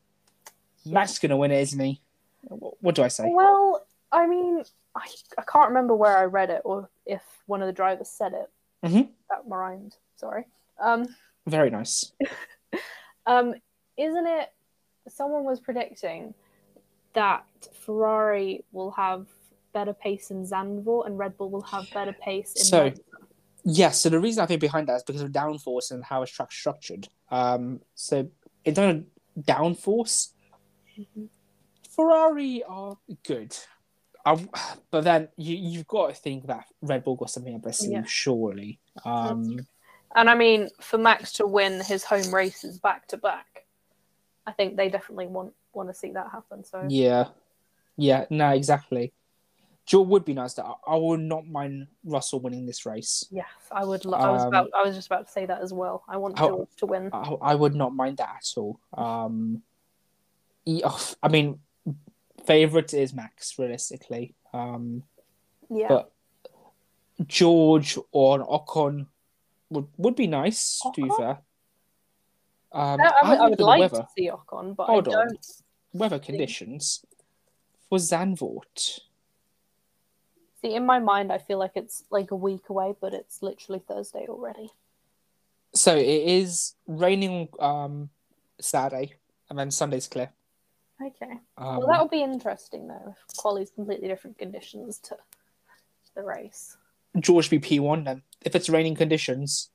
[0.86, 2.02] Matt's gonna win it, isn't he?
[2.43, 3.25] What, what do I say?
[3.28, 4.63] Well, I mean,
[4.95, 8.34] I, I can't remember where I read it or if one of the drivers said
[8.34, 8.50] it.
[8.88, 9.10] Mhm.
[9.30, 9.95] That rhymed.
[10.15, 10.45] Sorry.
[10.80, 11.08] Um,
[11.48, 12.13] Very nice.
[13.26, 13.56] um,
[13.98, 14.54] isn't it?
[15.08, 16.34] Someone was predicting
[17.13, 17.43] that
[17.74, 19.26] Ferrari will have
[19.74, 22.63] better pace in Zandvoort and Red Bull will have better pace in.
[22.63, 23.02] So- Monza.
[23.65, 26.32] Yes, so the reason I think behind that is because of downforce and how it's
[26.32, 27.10] track structured.
[27.30, 28.30] Um, so
[28.63, 29.04] in terms
[29.36, 30.32] of downforce,
[30.98, 31.28] Mhm.
[31.89, 33.56] Ferrari are good.
[34.25, 34.47] I,
[34.91, 37.91] but then you, you've got to think that Red Bull got something up their sleeve,
[37.91, 38.03] Yeah.
[38.05, 38.79] surely.
[39.05, 39.60] Um,
[40.15, 43.65] And I mean, for Max to win his home races back to back,
[44.47, 46.63] I think they definitely want want to see that happen.
[46.63, 47.25] So yeah.
[47.95, 49.13] Yeah, no, exactly.
[49.86, 50.53] Joe would be nice.
[50.55, 53.25] That I, I would not mind Russell winning this race.
[53.29, 54.05] yes, I would.
[54.05, 54.69] Lo- I was Um, about.
[54.75, 56.03] I was just about to say that as well.
[56.08, 57.10] I want how- George to win.
[57.13, 58.79] I, I would not mind that at all.
[58.97, 59.62] Um,
[60.65, 61.60] he- oh, I mean,
[62.50, 64.34] favorite is Max realistically.
[64.54, 65.04] Um,
[65.70, 66.12] Yeah, but
[67.28, 69.06] George or an Ocon
[69.70, 70.80] would would be nice.
[70.82, 71.18] To be Ocon?
[71.18, 71.36] fair,
[72.72, 75.46] um, I, I would, I would like weather, to see Ocon, but Hold I don't.
[75.94, 77.06] weather conditions
[77.88, 79.00] for Zandvoort.
[80.62, 83.82] See, in my mind, I feel like it's like a week away, but it's literally
[83.88, 84.72] Thursday already.
[85.74, 88.10] So it is raining um
[88.60, 89.14] Saturday,
[89.50, 90.32] and then Sunday's clear.
[91.02, 91.40] Okay.
[91.58, 93.16] Um, Well, that would be interesting though.
[93.30, 95.18] If quali's completely different conditions to
[96.16, 96.78] the race.
[97.20, 98.24] George be P one then.
[98.42, 99.70] If it's raining conditions,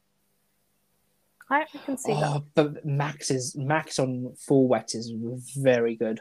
[1.50, 2.22] I, can see that.
[2.22, 5.12] oh, but Max is Max on full wet is
[5.56, 6.20] very good.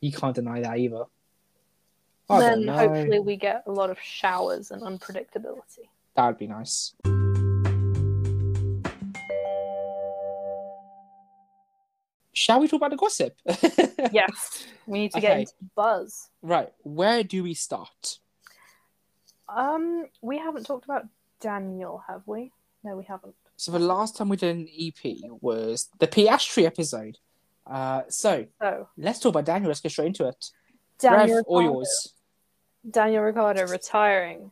[0.00, 1.04] You can't deny that either.
[2.28, 5.88] I then hopefully we get a lot of showers and unpredictability.
[6.14, 6.94] That would be nice.
[12.36, 13.34] Shall we talk about the gossip?
[14.12, 15.40] yes, we need to get Okay.
[15.40, 16.28] into buzz.
[16.42, 18.18] Right, where do we start?
[19.48, 21.06] Um, we haven't talked about
[21.40, 22.52] Daniel, have we?
[22.84, 23.34] No, we haven't.
[23.56, 27.16] So the last time we did an EP was the Piastri episode.
[27.66, 29.68] Uh, so So let's talk about Daniel.
[29.68, 30.50] Let's get straight into it.
[30.98, 32.12] Daniel Rev, all yours.
[32.90, 34.50] Daniel Ricciardo retiring.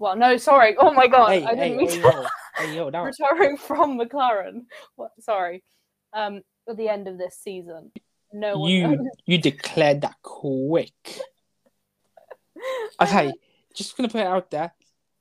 [0.00, 0.76] Well, no, sorry.
[0.78, 2.00] Oh my god, Hey, I didn't mean hey, to.
[2.02, 4.64] yo, hey, yo, retiring from McLaren.
[4.96, 5.12] What?
[5.20, 5.62] Sorry.
[6.12, 7.92] Um, at the end of this season,
[8.32, 8.72] no one.
[8.72, 8.90] knows.
[8.98, 10.92] You you declared that quick.
[13.00, 13.32] Okay,
[13.74, 14.74] just gonna put it out there.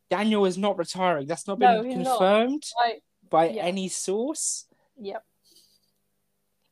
[0.09, 1.25] Daniel is not retiring.
[1.25, 2.17] That's not been No, he's not.
[2.17, 2.95] confirmed I,
[3.29, 3.63] by yeah.
[3.63, 4.65] any source.
[4.99, 5.23] yep.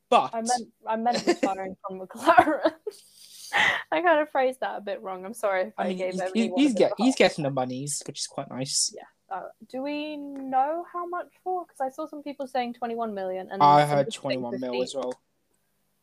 [0.10, 2.74] But I meant I meant retiring from McLaren.
[3.92, 5.26] I kind of phrased that a bit wrong.
[5.26, 6.60] I'm sorry if I, I mean, gave he's, everyone.
[6.60, 8.94] he's, a bit get, a he's hard getting the monies, which is quite nice.
[9.30, 11.66] Uh, do we know how much for?
[11.66, 14.96] Because I saw some people saying 21 million, and I some heard 21 mil as
[14.96, 15.14] well.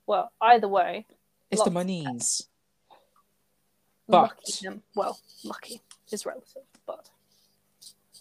[0.06, 1.06] Well, either way,
[1.50, 1.74] It's the Lots.
[1.74, 2.48] monies.
[4.06, 4.82] But- him.
[4.94, 5.80] Well, lucky
[6.12, 7.08] is relative, but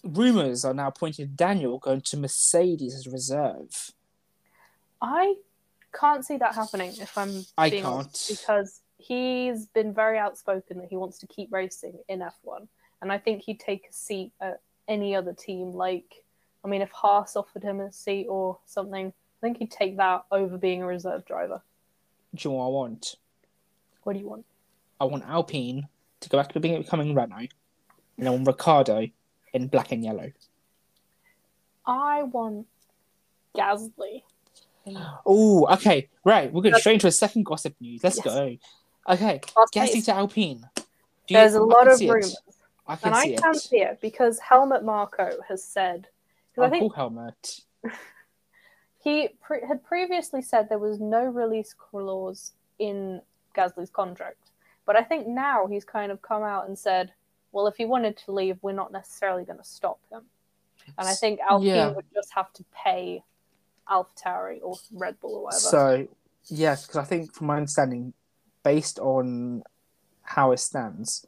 [0.02, 3.90] Rumors are now pointing to Daniel going to Mercedes as reserve.
[5.02, 5.34] I
[5.92, 6.92] can't see that happening.
[6.98, 8.40] If I'm I being honest, can't.
[8.40, 12.68] because he's been very outspoken that he wants to keep racing in F1,
[13.02, 15.72] and I think he'd take a seat at any other team.
[15.72, 16.22] Like,
[16.64, 20.24] I mean, if Haas offered him a seat or something, I think he'd take that
[20.30, 21.62] over being a reserve driver.
[22.34, 23.16] Do you know what I want?
[24.02, 24.44] What do you want?
[25.00, 25.88] I want Alpine
[26.20, 27.48] to go back to being becoming Renault,
[28.18, 29.08] and I want Ricciardo
[29.52, 30.30] in black and yellow.
[31.86, 32.66] I want
[33.56, 34.22] Gasly.
[35.26, 36.52] Oh, okay, right.
[36.52, 38.02] We're going straight into a second gossip news.
[38.04, 38.24] Let's Yes.
[38.24, 38.56] go.
[39.08, 39.40] Okay,
[39.74, 40.68] Gasly to Alpine.
[40.76, 40.82] Do
[41.28, 42.36] you- There's a I lot of rumors,
[42.86, 43.60] I can and see I can it.
[43.60, 46.08] see it because Helmut Marko has said.
[46.52, 47.60] Because Oh, I think cool helmet.
[48.98, 53.20] he pre- had previously said there was no release clause in
[53.54, 54.50] Gasly's contract,
[54.86, 57.12] but I think now he's kind of come out and said,
[57.52, 60.22] "Well, if he wanted to leave, we're not necessarily going to stop him."
[60.98, 61.90] And I think Alpine Yeah.
[61.92, 63.22] would just have to pay
[63.88, 65.60] AlphaTauri or Red Bull or whatever.
[65.60, 66.08] So,
[66.46, 68.12] yes, because I think from my understanding,
[68.62, 69.62] based on
[70.22, 71.26] how it stands,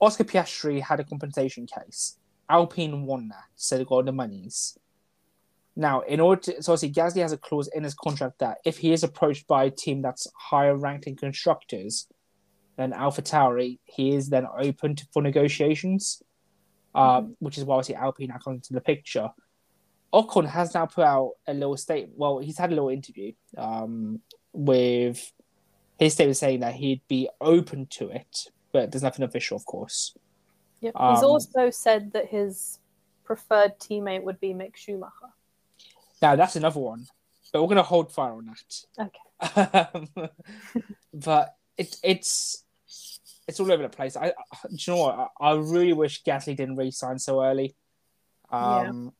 [0.00, 2.18] Oscar Piastri had a compensation case.
[2.48, 4.78] Alpine won that, so they got the monies.
[5.74, 8.78] Now, in order to, so obviously Gasly has a clause in his contract that if
[8.78, 12.08] he is approached by a team that's higher ranked in constructors
[12.76, 16.22] than Alpha Tauri, he is then open to, for negotiations,
[16.94, 19.30] uh, which is why obviously Alpine now comes into the picture.
[20.14, 22.16] Ocon has now put out a little statement.
[22.16, 24.20] Well, he's had a little interview um,
[24.52, 25.30] with
[25.98, 30.14] his statement saying that he'd be open to it, but there's nothing official, of course.
[30.82, 30.92] Yep.
[30.92, 32.78] He's um, also said that his
[33.24, 35.30] preferred teammate would be Mick Schumacher.
[36.20, 37.06] Now that's another one,
[37.52, 39.06] but we're gonna hold fire on that.
[39.06, 39.88] Okay.
[39.94, 40.28] Um,
[41.14, 42.64] but it, it's
[43.48, 44.14] it's all over the place.
[44.14, 45.30] I, do you know what?
[45.40, 47.74] I, I really wish Gasly didn't re-sign so early.
[48.50, 49.14] Um,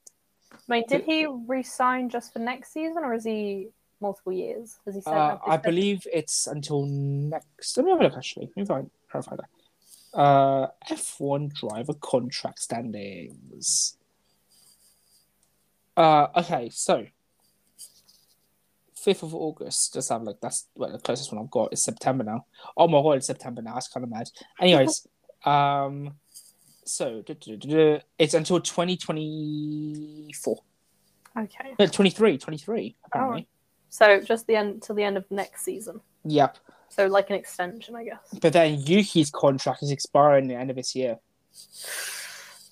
[0.52, 3.68] I mean, did he resign just for next season, or is he
[4.00, 4.78] multiple years?
[4.84, 5.12] Has he said?
[5.12, 7.76] Uh, I believe it's until next.
[7.76, 8.16] Let me have a look.
[8.16, 10.18] Actually, me find, clarify that.
[10.18, 13.96] Uh, F1 driver contract standings.
[15.96, 17.06] Uh, okay, so
[18.94, 19.94] fifth of August.
[19.94, 20.40] Just have a look.
[20.40, 22.46] That's well, the closest one I've got is September now.
[22.76, 23.74] Oh my god, it's September now.
[23.74, 24.28] That's kind of mad.
[24.60, 25.06] Anyways,
[25.44, 26.14] um,
[26.84, 30.58] so duh, duh, duh, it's until twenty twenty four.
[31.38, 33.46] Okay, No, 23, 23, apparently.
[33.90, 36.00] so just the end till the end of next season.
[36.24, 36.56] Yep.
[36.88, 38.38] So like an extension, I guess.
[38.40, 41.18] But then Yuki's contract is expiring at the end of this year.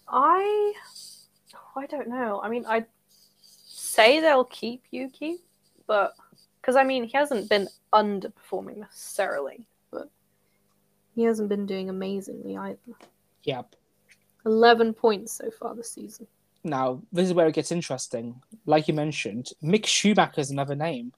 [0.09, 0.73] I,
[1.55, 2.41] oh, I don't know.
[2.43, 2.87] I mean, I'd
[3.67, 5.39] say they'll keep Yuki,
[5.87, 6.15] but
[6.61, 10.09] because I mean, he hasn't been underperforming necessarily, but
[11.15, 12.79] he hasn't been doing amazingly either.
[13.45, 13.77] Yep.
[14.47, 16.27] Eleven points so far this season.
[16.65, 18.41] Now, this is where it gets interesting.
[18.65, 21.13] Like you mentioned, Mick Schumacher's another name.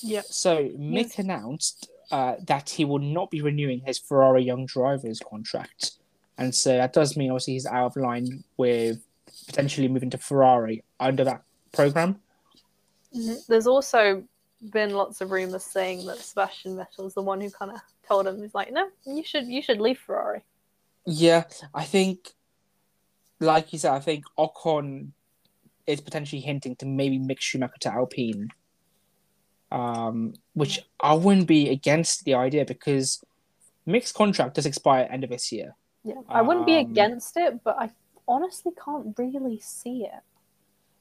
[0.00, 0.22] Yeah.
[0.26, 1.18] So Mick Yes.
[1.18, 5.92] announced uh, that he will not be renewing his Ferrari Young Drivers contract.
[6.38, 9.02] And so that does mean obviously he's out of line with
[9.46, 11.42] potentially moving to Ferrari under that
[11.72, 12.20] program.
[13.48, 14.24] There's also
[14.70, 18.40] been lots of rumors saying that Sebastian Vettel's the one who kind of told him
[18.40, 20.42] he's like, no, you should you should leave Ferrari.
[21.06, 22.30] Yeah, I think,
[23.40, 25.12] like you said, I think Ocon
[25.86, 28.48] is potentially hinting to maybe Mick Schumacher to Alpine,
[29.70, 33.22] um, which I wouldn't be against the idea because
[33.84, 35.76] Mick's contract does expire end of this year.
[36.04, 37.90] Yeah, I wouldn't be Um, against it, but I
[38.28, 40.22] honestly can't really see it.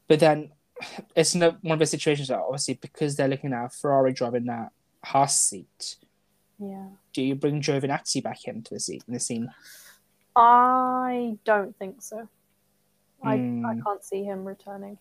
[0.08, 0.51] But then
[1.15, 4.69] it's no, one of the situations that obviously because they're looking at Ferrari driving that
[5.04, 5.97] Haas seat,
[6.60, 6.88] Yeah.
[7.13, 9.49] do you bring Giovinazzi back into the seat in the scene?
[10.36, 12.28] I don't think so.
[13.23, 13.82] I, I Hmm.
[13.84, 14.97] can't see him returning.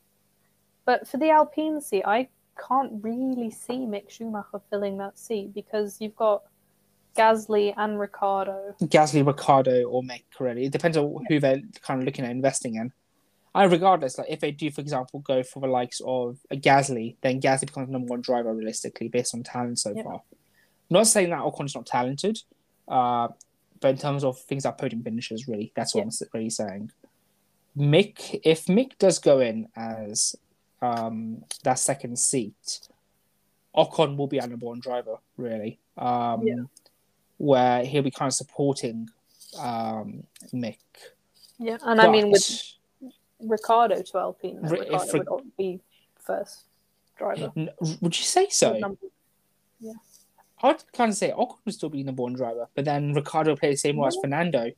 [0.85, 6.01] But for the Alpine seat, I can't really see Mick Schumacher filling that seat because
[6.01, 6.43] you've got
[7.17, 8.75] Gasly and Ricciardo.
[8.83, 10.67] Gasly, Ricciardo, or Mick really.
[10.67, 12.93] It depends on who they're kind of looking at investing in.
[13.55, 17.17] And regardless, like if they do, for example, go for the likes of a Gasly,
[17.23, 20.03] then Gasly becomes number one driver realistically based on talent so Yeah.
[20.03, 20.23] far.
[20.91, 22.39] Not saying that Ocon's not talented,
[22.89, 23.29] uh,
[23.81, 26.91] but in terms of things like podium finishes, really, that's what I'm really saying.
[27.77, 30.37] Mick, if Mick does go in as
[30.85, 32.89] um, that second seat,
[33.77, 35.79] Ocon will be our number driver, really.
[35.97, 36.55] Um, Yeah.
[37.39, 39.09] Where he'll be kind of supporting
[39.59, 40.79] um, Mick.
[41.59, 42.75] Yeah, and I mean with
[43.41, 45.81] Ricciardo to Alpine, then Ri- if Ricciardo Ric- would be
[46.19, 46.65] first
[47.17, 47.53] driver.
[47.57, 47.71] N-
[48.01, 48.79] Would you say so?
[48.79, 48.99] Number-
[50.63, 53.59] I'd kind of say Ocon would still be number one driver, but then Ricciardo will
[53.59, 54.71] play the same role as Fernando,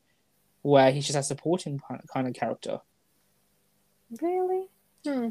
[0.63, 2.81] where he's just a supporting kind kind of character.
[4.21, 4.69] Really?
[5.05, 5.29] Hmm.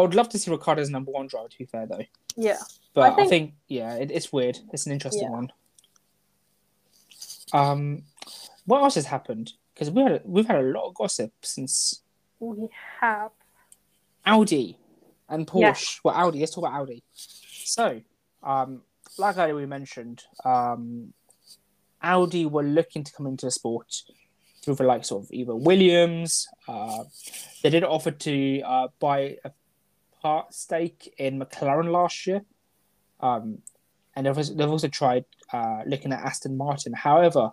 [0.00, 2.04] I would love to see Ricciardo's number one driver, to be fair, though.
[2.36, 2.56] Yeah.
[2.94, 4.58] But I think, think- yeah, it, it's weird.
[4.72, 5.30] It's an interesting Yeah.
[5.30, 5.52] one.
[7.52, 8.02] Um,
[8.64, 9.52] what else has happened?
[9.74, 12.02] Because we had we've had a lot of gossip since
[12.38, 12.68] We
[13.00, 13.30] have.
[14.24, 14.78] Audi
[15.28, 15.60] and Porsche.
[15.60, 16.00] Yes.
[16.04, 16.40] Well, Audi.
[16.40, 17.02] Let's talk about Audi.
[17.14, 18.00] So,
[18.42, 18.82] um,
[19.18, 21.12] like earlier we mentioned, um,
[22.02, 24.02] Audi were looking to come into the sport
[24.62, 26.46] through the likes of either Williams.
[26.68, 27.04] Uh,
[27.62, 29.50] they did offer to uh, buy a
[30.20, 32.42] part stake in McLaren last year,
[33.20, 33.58] um,
[34.14, 36.92] and they've also, they've also tried uh, looking at Aston Martin.
[36.92, 37.52] However,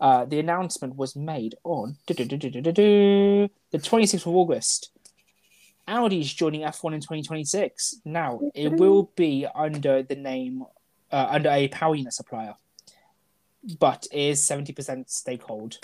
[0.00, 4.90] uh, the announcement was made on the 26th of August.
[5.86, 8.00] Audi's joining F1 in 2026.
[8.04, 10.64] Now, it will be under the name,
[11.12, 12.54] uh, under a power unit supplier,
[13.78, 15.78] but is 70% stakehold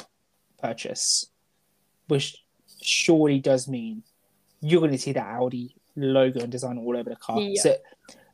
[0.59, 1.27] purchase,
[2.09, 2.45] which
[2.83, 4.03] surely does mean
[4.61, 7.41] you're going to see the Audi logo and design all over the car.
[7.41, 7.63] Yeah.
[7.63, 7.77] So,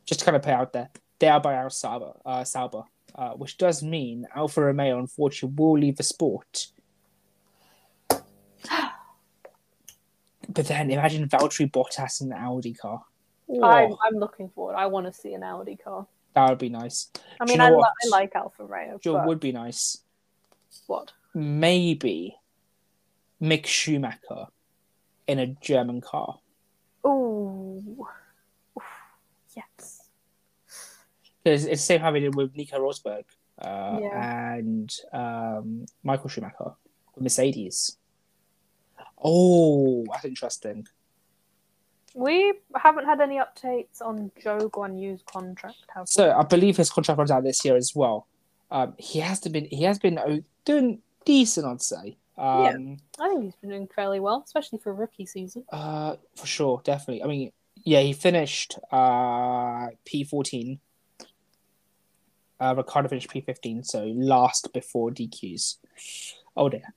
[0.05, 2.83] just to kind of put out there, they are by our Sauber, uh, Sauber
[3.15, 6.67] uh, which does mean Alfa Romeo, unfortunately, will leave the sport.
[10.49, 13.01] But then imagine Valtteri Bottas in the Audi car.
[13.49, 14.75] I'm, Oh, I'm looking forward.
[14.75, 16.07] I want to see an Audi car.
[16.33, 17.09] that would be nice.
[17.39, 17.91] I Do you mean, I, know li- what?
[18.05, 19.97] I like Alfa Romeo, It but would be nice.
[20.87, 21.11] what?
[21.33, 22.35] Maybe
[23.41, 24.45] Mick Schumacher
[25.27, 26.39] in a German car.
[27.07, 28.07] Oof.
[29.55, 30.09] Yes.
[31.43, 33.23] Because it's the same how we did with Nico Rosberg
[33.59, 34.53] uh, Yeah.
[34.55, 36.73] and um, Michael Schumacher
[37.15, 37.97] with Mercedes.
[39.23, 40.87] Oh, that's interesting.
[42.13, 45.77] We haven't had any updates on Zhou Guanyu's contract.
[45.93, 46.07] Have we?
[46.07, 48.27] So I believe his contract runs out this year as well.
[48.71, 52.17] Um, he has to been he has been doing decent, I'd say.
[52.37, 55.63] Um, I think he's been doing fairly well, especially for a rookie season.
[55.71, 57.23] uh, for sure, definitely.
[57.23, 57.51] I mean,
[57.83, 60.79] yeah, he finished uh P fourteen.
[62.59, 65.77] Uh, Ricciardo finished P fifteen, so last before DQs.
[66.55, 66.93] Oh dear.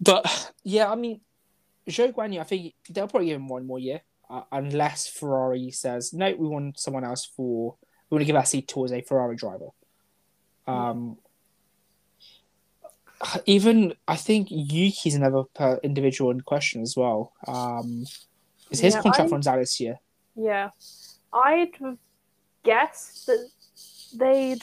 [0.00, 1.20] But yeah, I mean,
[1.88, 6.12] Zhou Guanyu, I think they'll probably give him one more year, uh, unless Ferrari says
[6.12, 7.76] no, we want someone else for.
[8.10, 9.68] We want to give our seat towards a Ferrari driver.
[10.66, 11.18] Um,
[13.46, 17.32] even I think Yuki's another per individual in question as well.
[17.46, 18.04] Um,
[18.70, 19.98] is his Yeah, contract I- runs out this year?
[20.36, 20.70] Yeah,
[21.32, 21.70] I'd
[22.62, 23.48] guessed that
[24.16, 24.62] they'd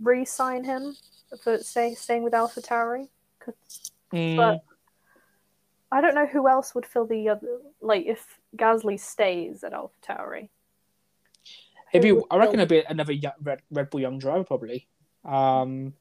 [0.00, 0.96] re-sign him
[1.42, 3.08] for stay, staying with AlphaTauri.
[4.12, 4.64] Mm, But
[5.92, 7.60] I don't know who else would fill the other.
[7.80, 10.48] Like if Gasly stays at AlphaTauri,
[11.92, 14.88] maybe I reckon it'll be another young, Red, Red Bull young driver probably.
[15.24, 15.94] Um,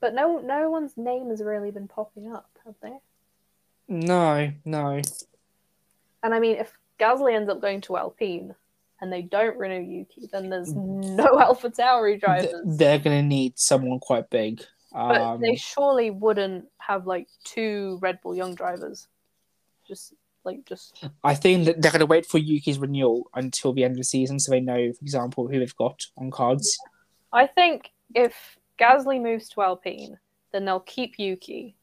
[0.00, 2.96] but no, no one's name has really been popping up, have they?
[3.88, 5.00] no, no.
[6.22, 8.54] And I mean, if Gasly ends up going to Alpine
[9.00, 12.54] and they don't renew Yuki, then there's no AlphaTauri Th- drivers.
[12.64, 14.62] they're gonna need someone quite big.
[14.92, 19.08] But Um, they surely wouldn't have like two Red Bull young drivers.
[19.88, 23.92] Just like just I think that they're gonna wait for Yuki's renewal until the end
[23.92, 26.78] of the season, so they know, for example, who they've got on cards.
[27.32, 30.18] I think if Gasly moves to Alpine,
[30.52, 31.76] then they'll keep Yuki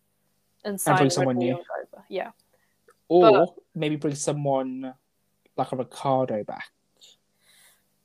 [0.65, 1.53] and sign bring someone new.
[1.53, 2.05] driver.
[2.09, 2.31] Yeah.
[3.07, 4.93] Or But- maybe bring someone
[5.55, 6.69] like a Ricciardo back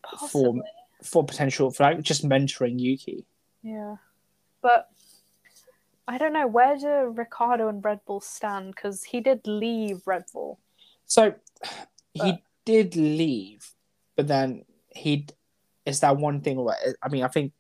[0.03, 0.63] Possibly.
[1.03, 3.25] for potential for like just mentoring Yuki.
[3.63, 3.97] Yeah.
[4.61, 4.91] But
[6.07, 8.75] I don't know, where do Ricciardo and Red Bull stand?
[8.75, 10.59] Because he did leave Red Bull.
[11.07, 11.35] So
[12.15, 13.73] he did leave,
[14.17, 15.27] but then he
[15.87, 17.53] it's that one thing where I mean I think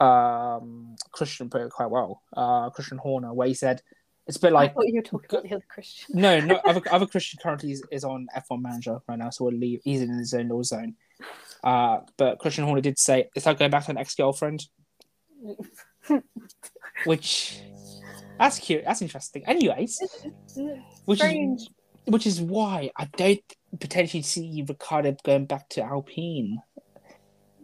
[0.00, 2.22] um Christian put it quite well.
[2.36, 3.82] Uh Christian Horner where he said
[4.26, 6.20] it's a bit I like thought you were talking about the other Christian.
[6.20, 9.54] no, no other, other Christian currently is, is on F1 manager right now, so we'll
[9.54, 10.94] leave he's in his own little zone.
[11.64, 14.66] Uh but Christian Horner did say it's like going back to an ex girlfriend,
[17.04, 17.60] which
[18.38, 19.44] that's cute, that's interesting.
[19.46, 19.98] Anyways,
[21.04, 21.62] which Strange.
[21.62, 21.68] is
[22.04, 23.40] which is why I don't
[23.80, 26.62] potentially see Ricciardo going back to Alpine.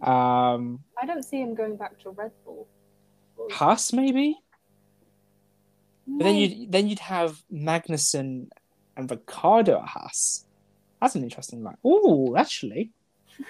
[0.05, 2.68] Um, I don't see him going back to Red Bull.
[3.50, 4.38] Haas maybe,
[6.07, 6.55] but then Maybe.
[6.55, 8.48] you then you'd have Magnussen
[8.96, 10.44] and Ricciardo at Haas.
[11.00, 11.76] That's an interesting line.
[11.84, 12.92] Oh, actually,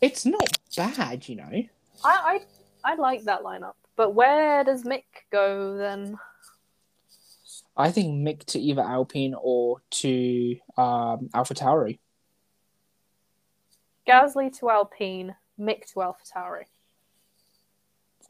[0.00, 1.62] it's not bad, you know.
[2.04, 2.40] I,
[2.84, 3.74] I I like that lineup.
[3.96, 6.18] But where does Mick go then?
[7.76, 11.98] I think Mick to either Alpine or to um, AlphaTauri.
[14.08, 16.64] Gasly to Alpine, Mick to AlphaTauri.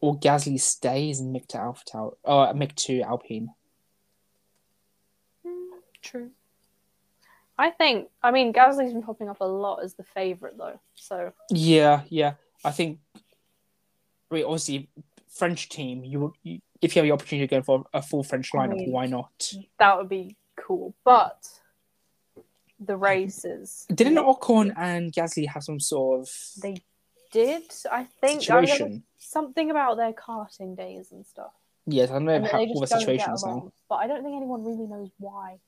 [0.01, 2.15] Or Gasly stays and Mick to AlphaTauri.
[2.25, 3.51] Or Mick to Alpine.
[5.47, 6.31] Hmm, true.
[7.59, 10.81] I think I mean Gasly's been popping up a lot as the favourite though.
[10.95, 12.35] So Yeah, yeah.
[12.65, 12.99] I think.
[14.31, 14.89] I mean, obviously,
[15.29, 16.05] French team.
[16.05, 18.59] You, would- you if you have the opportunity to go for a full French I
[18.67, 19.53] lineup, mean- why not?
[19.79, 20.95] that would be cool.
[21.05, 21.47] But
[22.87, 26.31] the races Didn't Ocon and Gasly have some sort of
[26.63, 26.77] they
[27.33, 29.03] did, I think I situation?
[29.19, 31.53] something about their karting days and stuff.
[31.87, 33.73] Yes, I don't know how, what the situation is now.
[33.89, 35.59] But I don't think anyone really knows why.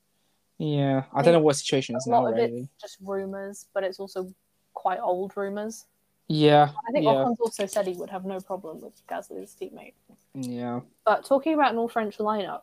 [0.59, 2.27] Yeah, I think don't know what situation is now.
[2.27, 2.69] Really.
[2.81, 4.33] just rumours, but it's also
[4.75, 5.87] quite old rumours.
[6.29, 9.95] Yeah, I think yeah, Ocon's also said he would have no problem with Gasly's teammate.
[10.35, 10.81] yeah.
[11.05, 12.62] But talking about an all French lineup,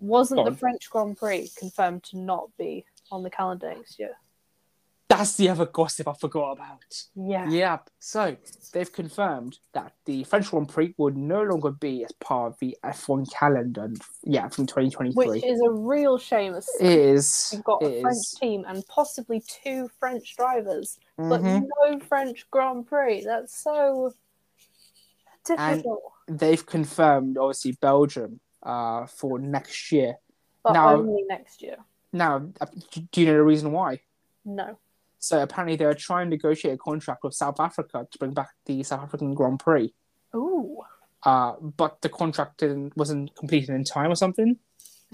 [0.00, 0.54] wasn't the.
[0.54, 4.16] French Grand Prix confirmed to not be on the calendar next year?
[5.08, 6.84] That's the other gossip I forgot about.
[7.16, 7.48] Yeah.
[7.48, 8.36] Yeah, so
[8.72, 12.76] they've confirmed that the French Grand Prix would no longer be as part of the
[12.84, 13.90] F1 calendar.
[14.22, 15.26] Yeah, from 2023.
[15.26, 16.54] Which is a real shame.
[16.54, 17.50] It is.
[17.52, 18.38] You've got it a French is.
[18.40, 21.66] team and possibly two French drivers, but Mhm.
[21.84, 23.24] no French Grand Prix.
[23.24, 24.12] That's so
[25.44, 26.02] difficult.
[26.28, 30.18] They've confirmed, obviously, Belgium uh, for next year.
[30.62, 31.78] but now- only next year.
[32.12, 32.66] Now, uh,
[33.12, 34.00] do you know the reason why?
[34.44, 34.78] No.
[35.18, 38.82] So apparently, they're trying to negotiate a contract with South Africa to bring back the
[38.82, 39.92] South African Grand Prix.
[40.34, 40.78] Ooh.
[41.22, 44.56] Uh, but the contract didn't, wasn't completed in time or something,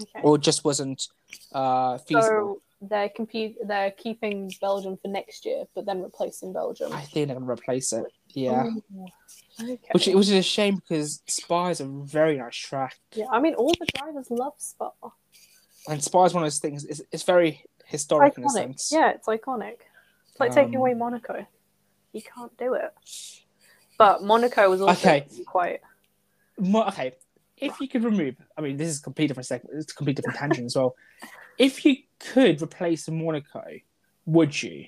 [0.01, 0.21] Okay.
[0.23, 1.07] or just wasn't
[1.51, 2.21] uh, feasible.
[2.21, 3.57] So they're compete.
[3.67, 6.93] They're keeping Belgium for next year, but then replacing Belgium.
[6.93, 8.05] I think they're going to replace it.
[8.29, 8.67] Yeah.
[8.67, 8.83] Ooh.
[9.59, 9.79] Okay.
[9.91, 12.95] Which, which is a shame because Spa is a very nice track.
[13.13, 14.91] yeah, I mean, all the drivers love Spa.
[15.87, 18.91] And is one of those things, it's, it's very historic in a sense.
[18.91, 19.77] Yeah, it's iconic.
[20.29, 21.45] It's like taking Um, away Monaco.
[22.11, 22.93] You can't do it.
[23.97, 25.25] But Monaco was also Okay.
[25.45, 25.81] quite.
[26.59, 27.13] Mo- okay,
[27.57, 29.77] if you could remove, I mean, this is a complete different segment.
[29.79, 30.95] It's a complete different tangent as well.
[31.57, 33.63] If you could replace Monaco,
[34.25, 34.87] would you?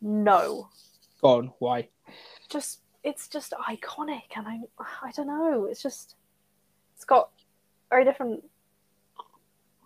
[0.00, 0.68] No.
[1.20, 1.52] Go on.
[1.58, 1.88] Why?
[2.48, 4.58] Just it's just iconic, and I
[5.02, 5.66] I don't know.
[5.66, 6.16] It's just
[6.94, 7.30] it's got
[7.90, 8.44] very different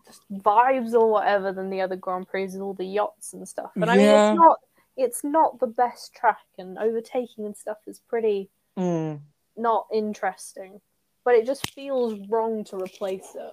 [0.06, 3.72] just vibes or whatever than the other Grand Prix with all the yachts and stuff.
[3.74, 4.30] And I mean, Yeah.
[4.30, 4.58] it's not
[4.96, 9.20] it's not the best track, and overtaking and stuff is pretty Mm.
[9.56, 10.80] not interesting.
[11.24, 13.52] But it just feels wrong to replace it.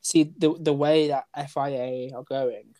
[0.00, 2.74] See the the way that FIA are going,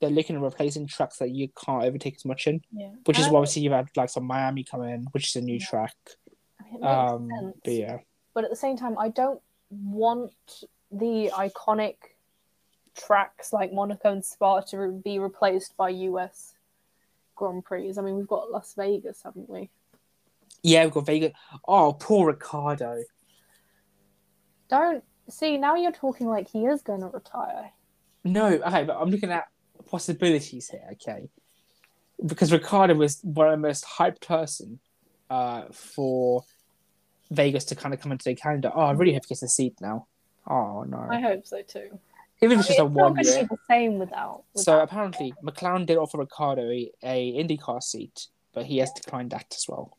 [0.00, 3.28] they're looking at replacing tracks that you can't overtake as much in, Yeah, which is
[3.30, 5.66] why obviously you've had like some Miami come in, which is a new Yeah.
[5.66, 5.96] track.
[6.60, 7.60] I mean, it makes Um, sense.
[7.64, 7.98] but yeah,
[8.34, 10.32] but at the same time, I don't want
[10.90, 11.96] the iconic
[12.96, 16.54] tracks like Monaco and Spa to re- be replaced by US
[17.36, 17.92] Grand Prix.
[17.96, 19.70] I mean, we've got Las Vegas, haven't we?
[20.62, 21.32] yeah, we've got Vegas.
[21.66, 23.02] Oh, poor Ricciardo.
[24.68, 27.70] Don't see now you're talking like he is going to retire.
[28.24, 29.46] No, okay, but I'm looking at
[29.88, 31.28] possibilities here, okay?
[32.24, 34.80] Because Ricciardo was one of the most hyped person
[35.30, 36.44] uh, for
[37.30, 38.70] Vegas to kind of come into the calendar.
[38.74, 40.06] Oh, I really hope he gets a seat now.
[40.46, 41.98] Oh no, I hope so too.
[42.40, 43.44] even if it's just a one year.
[43.44, 44.44] the same without.
[44.56, 49.30] So without apparently, McLaren did offer Ricciardo a, a IndyCar seat, but he has declined
[49.32, 49.96] that as well.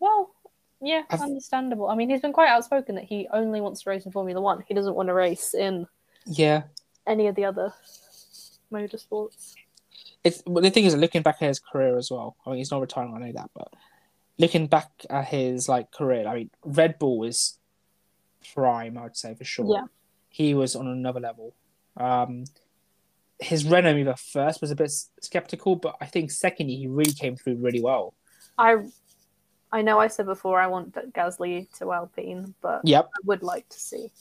[0.00, 0.30] well,
[0.80, 1.88] yeah, I've- understandable.
[1.88, 4.64] I mean, he's been quite outspoken that he only wants to race in Formula One.
[4.66, 5.86] He doesn't want to race in
[6.26, 6.62] Yeah,
[7.06, 7.72] any of the other
[8.72, 9.54] motorsports.
[10.24, 12.36] it's but the thing is, looking back at his career as well.
[12.46, 13.14] I mean, he's not retiring.
[13.14, 13.68] I know that, but
[14.38, 17.58] looking back at his like career, I mean, Red Bull was
[18.54, 18.98] prime.
[18.98, 19.74] I would say for sure.
[19.74, 19.86] Yeah.
[20.28, 21.54] he was on another level.
[21.96, 22.44] Um,
[23.38, 27.12] his Renault move at first was a bit skeptical, but I think secondly he really
[27.12, 28.14] came through really well.
[28.58, 28.76] I
[29.72, 33.06] I know I said before I want Gasly to Alpine, but Yep.
[33.06, 34.12] I would like to see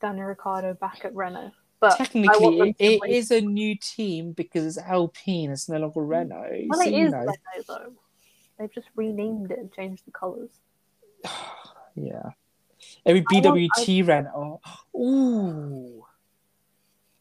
[0.00, 1.52] Daniel Ricciardo back at Renault.
[1.80, 5.50] But Technically, it, is a new team because it's Alpine.
[5.50, 6.66] It's no longer Renault.
[6.68, 7.18] well, so, it you know.
[7.18, 7.34] Renault
[7.66, 7.92] though.
[8.58, 10.50] They've just renamed it and changed the colours.
[11.94, 12.30] yeah.
[13.06, 14.60] Every I want- BWT Renault.
[14.96, 16.04] Ooh.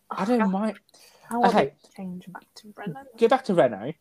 [0.10, 0.78] I don't mind.
[1.30, 1.74] I want Okay.
[1.84, 3.04] to change back to Renault.
[3.18, 3.94] Go back to Renault.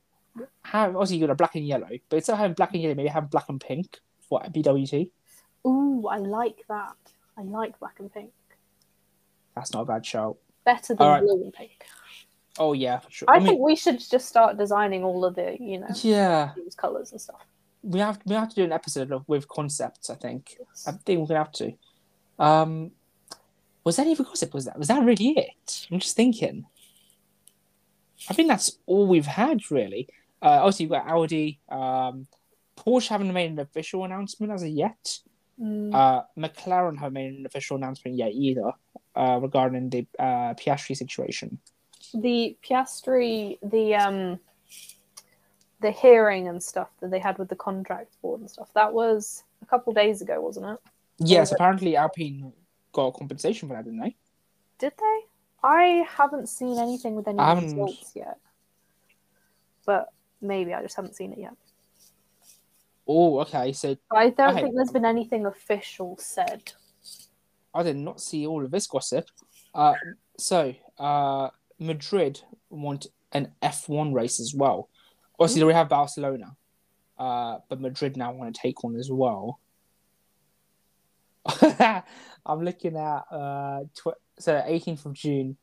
[0.62, 2.94] Have obviously you got a black and yellow, but instead of having black and yellow,
[2.94, 5.10] maybe have black and pink for BWT.
[5.66, 6.96] Ooh, I like that.
[7.36, 8.32] I like black and pink.
[9.54, 10.38] That's not a bad shout.
[10.64, 11.22] Better than Alright.
[11.22, 11.84] blue and pink.
[12.58, 13.28] Oh yeah, for sure.
[13.30, 16.52] I, I, mean, think we should just start designing all of the, you know, yeah,
[16.56, 17.40] these colours and stuff.
[17.82, 20.10] we have we have to do an episode of, with concepts.
[20.10, 20.56] I think.
[20.86, 21.72] I think we're gonna have to.
[22.38, 22.90] Um,
[23.84, 24.52] was that even gossip?
[24.52, 25.86] Was that was that really it?
[25.90, 26.66] I'm just thinking.
[28.28, 30.08] I think that's all we've had really.
[30.42, 31.60] Uh, obviously, you've got Audi.
[31.70, 32.26] Um,
[32.76, 35.18] Porsche haven't made an official announcement as of yet.
[35.60, 38.72] Mm, Uh, McLaren haven't made an official announcement yet either
[39.14, 41.58] uh, regarding the uh, Piastri situation.
[42.14, 44.40] The Piastri, the um,
[45.80, 48.68] the hearing and stuff that they had with the contract board and stuff.
[48.74, 50.78] That was a couple days ago, wasn't it?
[51.18, 52.52] Yes, it- apparently Alpine
[52.92, 54.16] got compensation for that, didn't they?
[54.78, 55.20] Did they?
[55.62, 58.38] I haven't seen anything with any results yet.
[59.84, 60.08] But
[60.40, 61.54] maybe I just haven't seen it yet.
[63.06, 63.72] Oh, okay.
[63.72, 64.62] So I don't Okay.
[64.62, 66.72] think there's been anything official said.
[67.74, 69.26] I did not see all of this gossip.
[69.74, 69.94] Uh,
[70.38, 71.50] so uh,
[71.80, 74.88] Madrid want an F1 race as well.
[75.38, 76.56] Obviously, we have Barcelona,
[77.18, 79.58] uh, but Madrid now want to take one as well.
[82.46, 85.56] I'm looking at uh, tw- so 18th of June.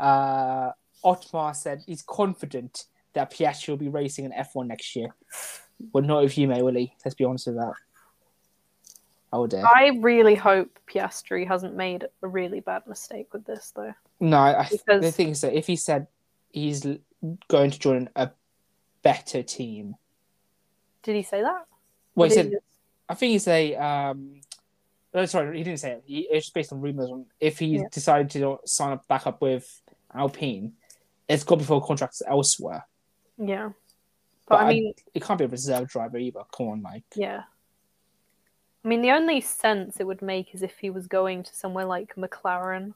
[0.00, 0.70] Uh,
[1.04, 5.14] Otmar said he's confident that Piastri will be racing an F1 next year.
[5.92, 6.94] Well, not if you, may, will he?
[7.04, 7.74] Let's be honest with that.
[9.32, 9.64] Oh dear.
[9.66, 13.92] I really hope Piastri hasn't made a really bad mistake with this, though.
[14.20, 16.06] No, I, I- Because- the thing is that if he said
[16.50, 16.86] he's
[17.48, 18.30] going to join a
[19.02, 19.94] better team,
[21.02, 21.66] Did he say that?
[22.14, 22.64] well, he did said just-
[23.08, 24.40] I think he said, um,
[25.14, 26.02] oh, sorry, he didn't say it.
[26.04, 27.08] He, it's just based on rumors.
[27.10, 27.84] On if he Yeah.
[27.90, 29.80] decided to sign up back up with
[30.12, 30.74] Alpine,
[31.28, 32.86] it's got before contracts elsewhere.
[33.38, 33.68] Yeah.
[34.46, 36.42] But But, I I- mean, It can't be a reserve driver either.
[36.52, 37.44] Come on, like yeah.
[38.84, 41.84] I mean, the only sense it would make is if he was going to somewhere
[41.86, 42.94] like McLaren.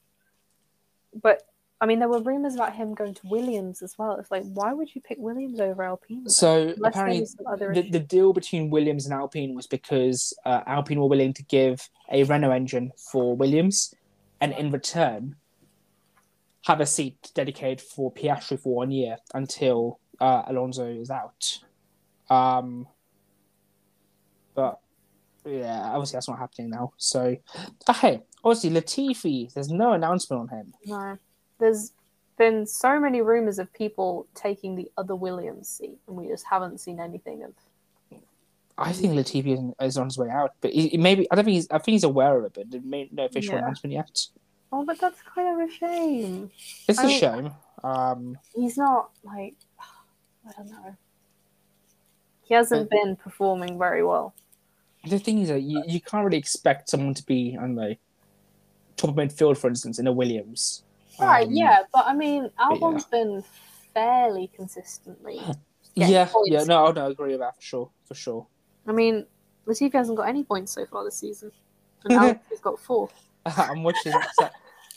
[1.14, 1.42] But,
[1.80, 4.16] I mean, there were rumors about him going to Williams as well.
[4.16, 6.28] It's like, why would you pick Williams over Alpine?
[6.28, 6.74] so.
[6.76, 11.34] Unless apparently, the, the deal between Williams and Alpine was because uh, Alpine were willing
[11.34, 13.94] to give a Renault engine for Williams,
[14.40, 15.36] and in return,
[16.66, 21.58] have a seat dedicated for Piastri for one year until uh, Alonso is out.
[22.30, 22.86] Um,
[24.54, 24.78] but
[25.44, 26.92] yeah, obviously that's not happening now.
[26.96, 27.36] So,
[27.88, 30.74] okay, obviously Latifi, there's no announcement on him.
[30.86, 31.18] No,
[31.58, 31.92] there's
[32.38, 36.78] been so many rumors of people taking the other Williams seat, and we just haven't
[36.80, 37.52] seen anything of.
[38.78, 41.54] I think Latifi is, on his way out, but he, he maybe I don't think
[41.56, 41.68] he's.
[41.70, 43.58] I think he's aware of it, but there made no official Yeah.
[43.60, 44.26] announcement yet.
[44.72, 46.50] Oh, but that's kind of a shame.
[46.88, 47.50] It's a I mean- shame.
[47.84, 49.56] Um, He's not like
[50.48, 50.96] I don't know.
[52.44, 54.34] He hasn't been performing very well.
[55.08, 57.94] the thing is that you, you can't really expect someone to be, I don't know,
[59.06, 60.84] top of midfield, for instance, in a Williams.
[61.20, 63.44] Right, Um, yeah, but I mean, Albon's been
[63.94, 65.40] fairly consistently.
[65.94, 66.50] Yeah, points.
[66.50, 68.46] yeah, no, no, I agree with that for sure, for sure.
[68.86, 69.26] I mean,
[69.66, 71.52] Latifi hasn't got any points so far this season,
[72.04, 73.10] and Albon has got four.
[73.46, 74.48] I'm watching, so,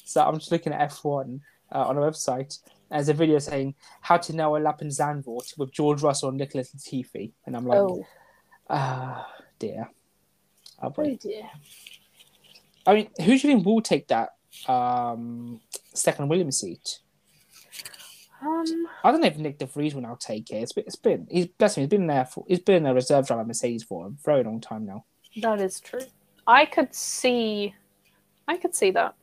[0.05, 1.41] so I'm just looking at F1
[1.73, 2.59] uh, on a website.
[2.89, 6.37] There's a video saying how to nail a lap in Zandvoort with George Russell and
[6.37, 8.05] Nicholas Latifi, and I'm like, Oh,
[8.69, 9.27] ah,
[9.59, 9.89] dear.
[10.81, 11.11] Oh, boy.
[11.11, 11.49] oh dear.
[12.85, 14.29] I mean, who do you think will take that
[14.67, 15.59] um,
[15.93, 16.99] second Williams seat?
[18.41, 20.57] Um, I don't know if Nyck De Vries will now take it.
[20.57, 23.25] It's been, it's been he's bless him, he's been there for he's been a reserve
[23.25, 25.05] driver at Mercedes for a very long time now.
[25.41, 26.01] that is true.
[26.45, 27.73] I could see,
[28.47, 29.15] I could see that.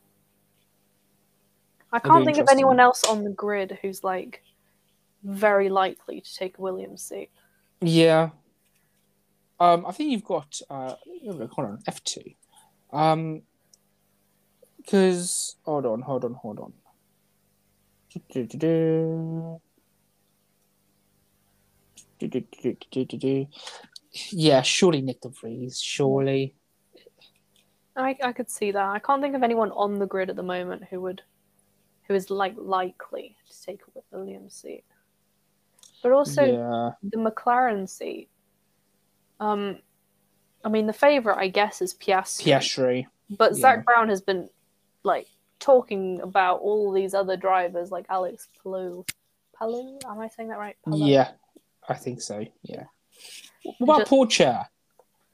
[1.92, 4.42] I can't think of anyone else on the grid who's like
[5.22, 7.30] very likely to take a Williams seat.
[7.80, 8.30] Yeah.
[9.60, 10.94] Um, I think you've got uh,
[11.28, 12.32] hold on F two,
[12.92, 13.42] um,
[14.82, 16.72] because hold on, hold on, hold on.
[24.30, 26.54] Yeah, surely Nyck De Vries, surely.
[27.96, 28.88] I, I could see that.
[28.88, 31.22] I can't think of anyone on the grid at the moment who would,
[32.06, 34.84] who is like likely to take a Williams seat.
[36.02, 38.28] But also yeah, the McLaren seat.
[39.40, 39.78] Um,
[40.64, 42.44] I mean the favorite, I guess, is Piastri.
[42.44, 43.06] Piastri.
[43.30, 43.60] But yeah.
[43.60, 44.48] Zak Brown has been
[45.04, 45.28] like
[45.58, 49.04] talking about all these other drivers, like Alex Palou.
[49.58, 50.76] Palou, am I saying that right?
[50.84, 51.06] Palou?
[51.06, 51.30] Yeah,
[51.88, 52.44] I think so.
[52.62, 52.84] Yeah.
[53.64, 54.68] What about Just- Chair?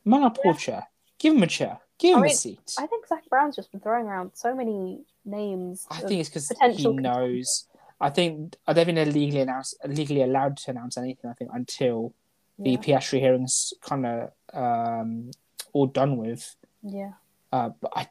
[0.04, 0.86] Man Chair.
[1.18, 1.78] Give him a chair.
[1.98, 2.74] Give him I a mean, seat.
[2.78, 5.86] I think Zak Brown's just been throwing around so many names.
[5.90, 7.66] I think it's because he knows.
[8.00, 11.28] I think I don't think they're legally announced, legally allowed to announce anything.
[11.28, 12.14] I think until
[12.58, 15.32] the yeah, Piastri hearings kind of um,
[15.72, 16.54] all done with.
[16.82, 17.12] yeah,
[17.52, 18.06] Uh, but I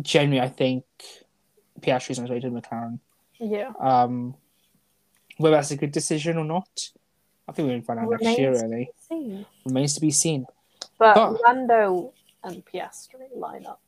[0.00, 0.84] genuinely, I think
[1.80, 2.98] Piastri's on his way to McLaren.
[3.38, 3.72] yeah.
[3.80, 4.34] Um,
[5.38, 6.68] whether that's a good decision or not,
[7.48, 8.52] I think we're going to find out next year.
[8.52, 8.90] Really
[9.64, 10.46] remains to be seen.
[10.98, 12.12] But But- Lando
[12.44, 13.80] and Piastri line up.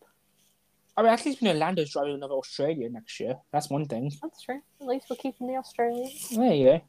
[0.96, 3.36] I mean, at least we know Lando's driving another Australia next year.
[3.52, 4.12] That's one thing.
[4.22, 4.60] That's true.
[4.80, 6.30] At least we're keeping the Australians.
[6.30, 6.82] There you go.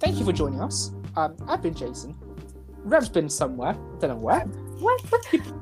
[0.00, 0.90] Thank you for joining us.
[1.16, 2.16] Um, I've been Jason.
[2.84, 3.70] Rev's been somewhere.
[3.70, 4.40] I don't know where.
[4.80, 5.00] What?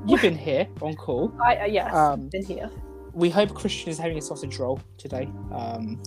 [0.05, 1.33] You've been here on call.
[1.41, 2.69] I uh, yes, Um, been here.
[3.13, 5.29] We hope Christian is having a sausage roll today.
[5.51, 6.01] Um,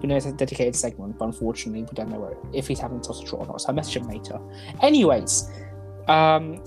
[0.00, 3.00] we know it's a dedicated segment, but unfortunately, we don't know where, if he's having
[3.00, 3.62] a sausage roll or not.
[3.62, 4.38] So I'll message him later.
[4.82, 5.50] Anyways,
[6.08, 6.62] um,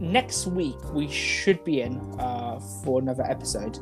[0.00, 3.78] next week we should be in uh, for another episode.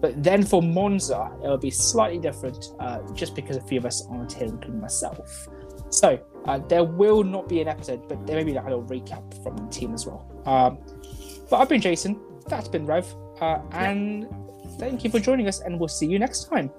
[0.00, 4.04] But then for Monza, it'll be slightly different uh, just because a few of us
[4.10, 5.48] aren't here, including myself.
[5.92, 8.84] So uh, there will not be an episode, but there may be like a little
[8.84, 10.26] recap from the team as well.
[10.46, 10.78] Um,
[11.50, 12.20] but I've been Jason.
[12.48, 13.06] That's been Rev.
[13.40, 14.28] Uh, and
[14.78, 16.70] thank you for joining us, and we'll see you next time.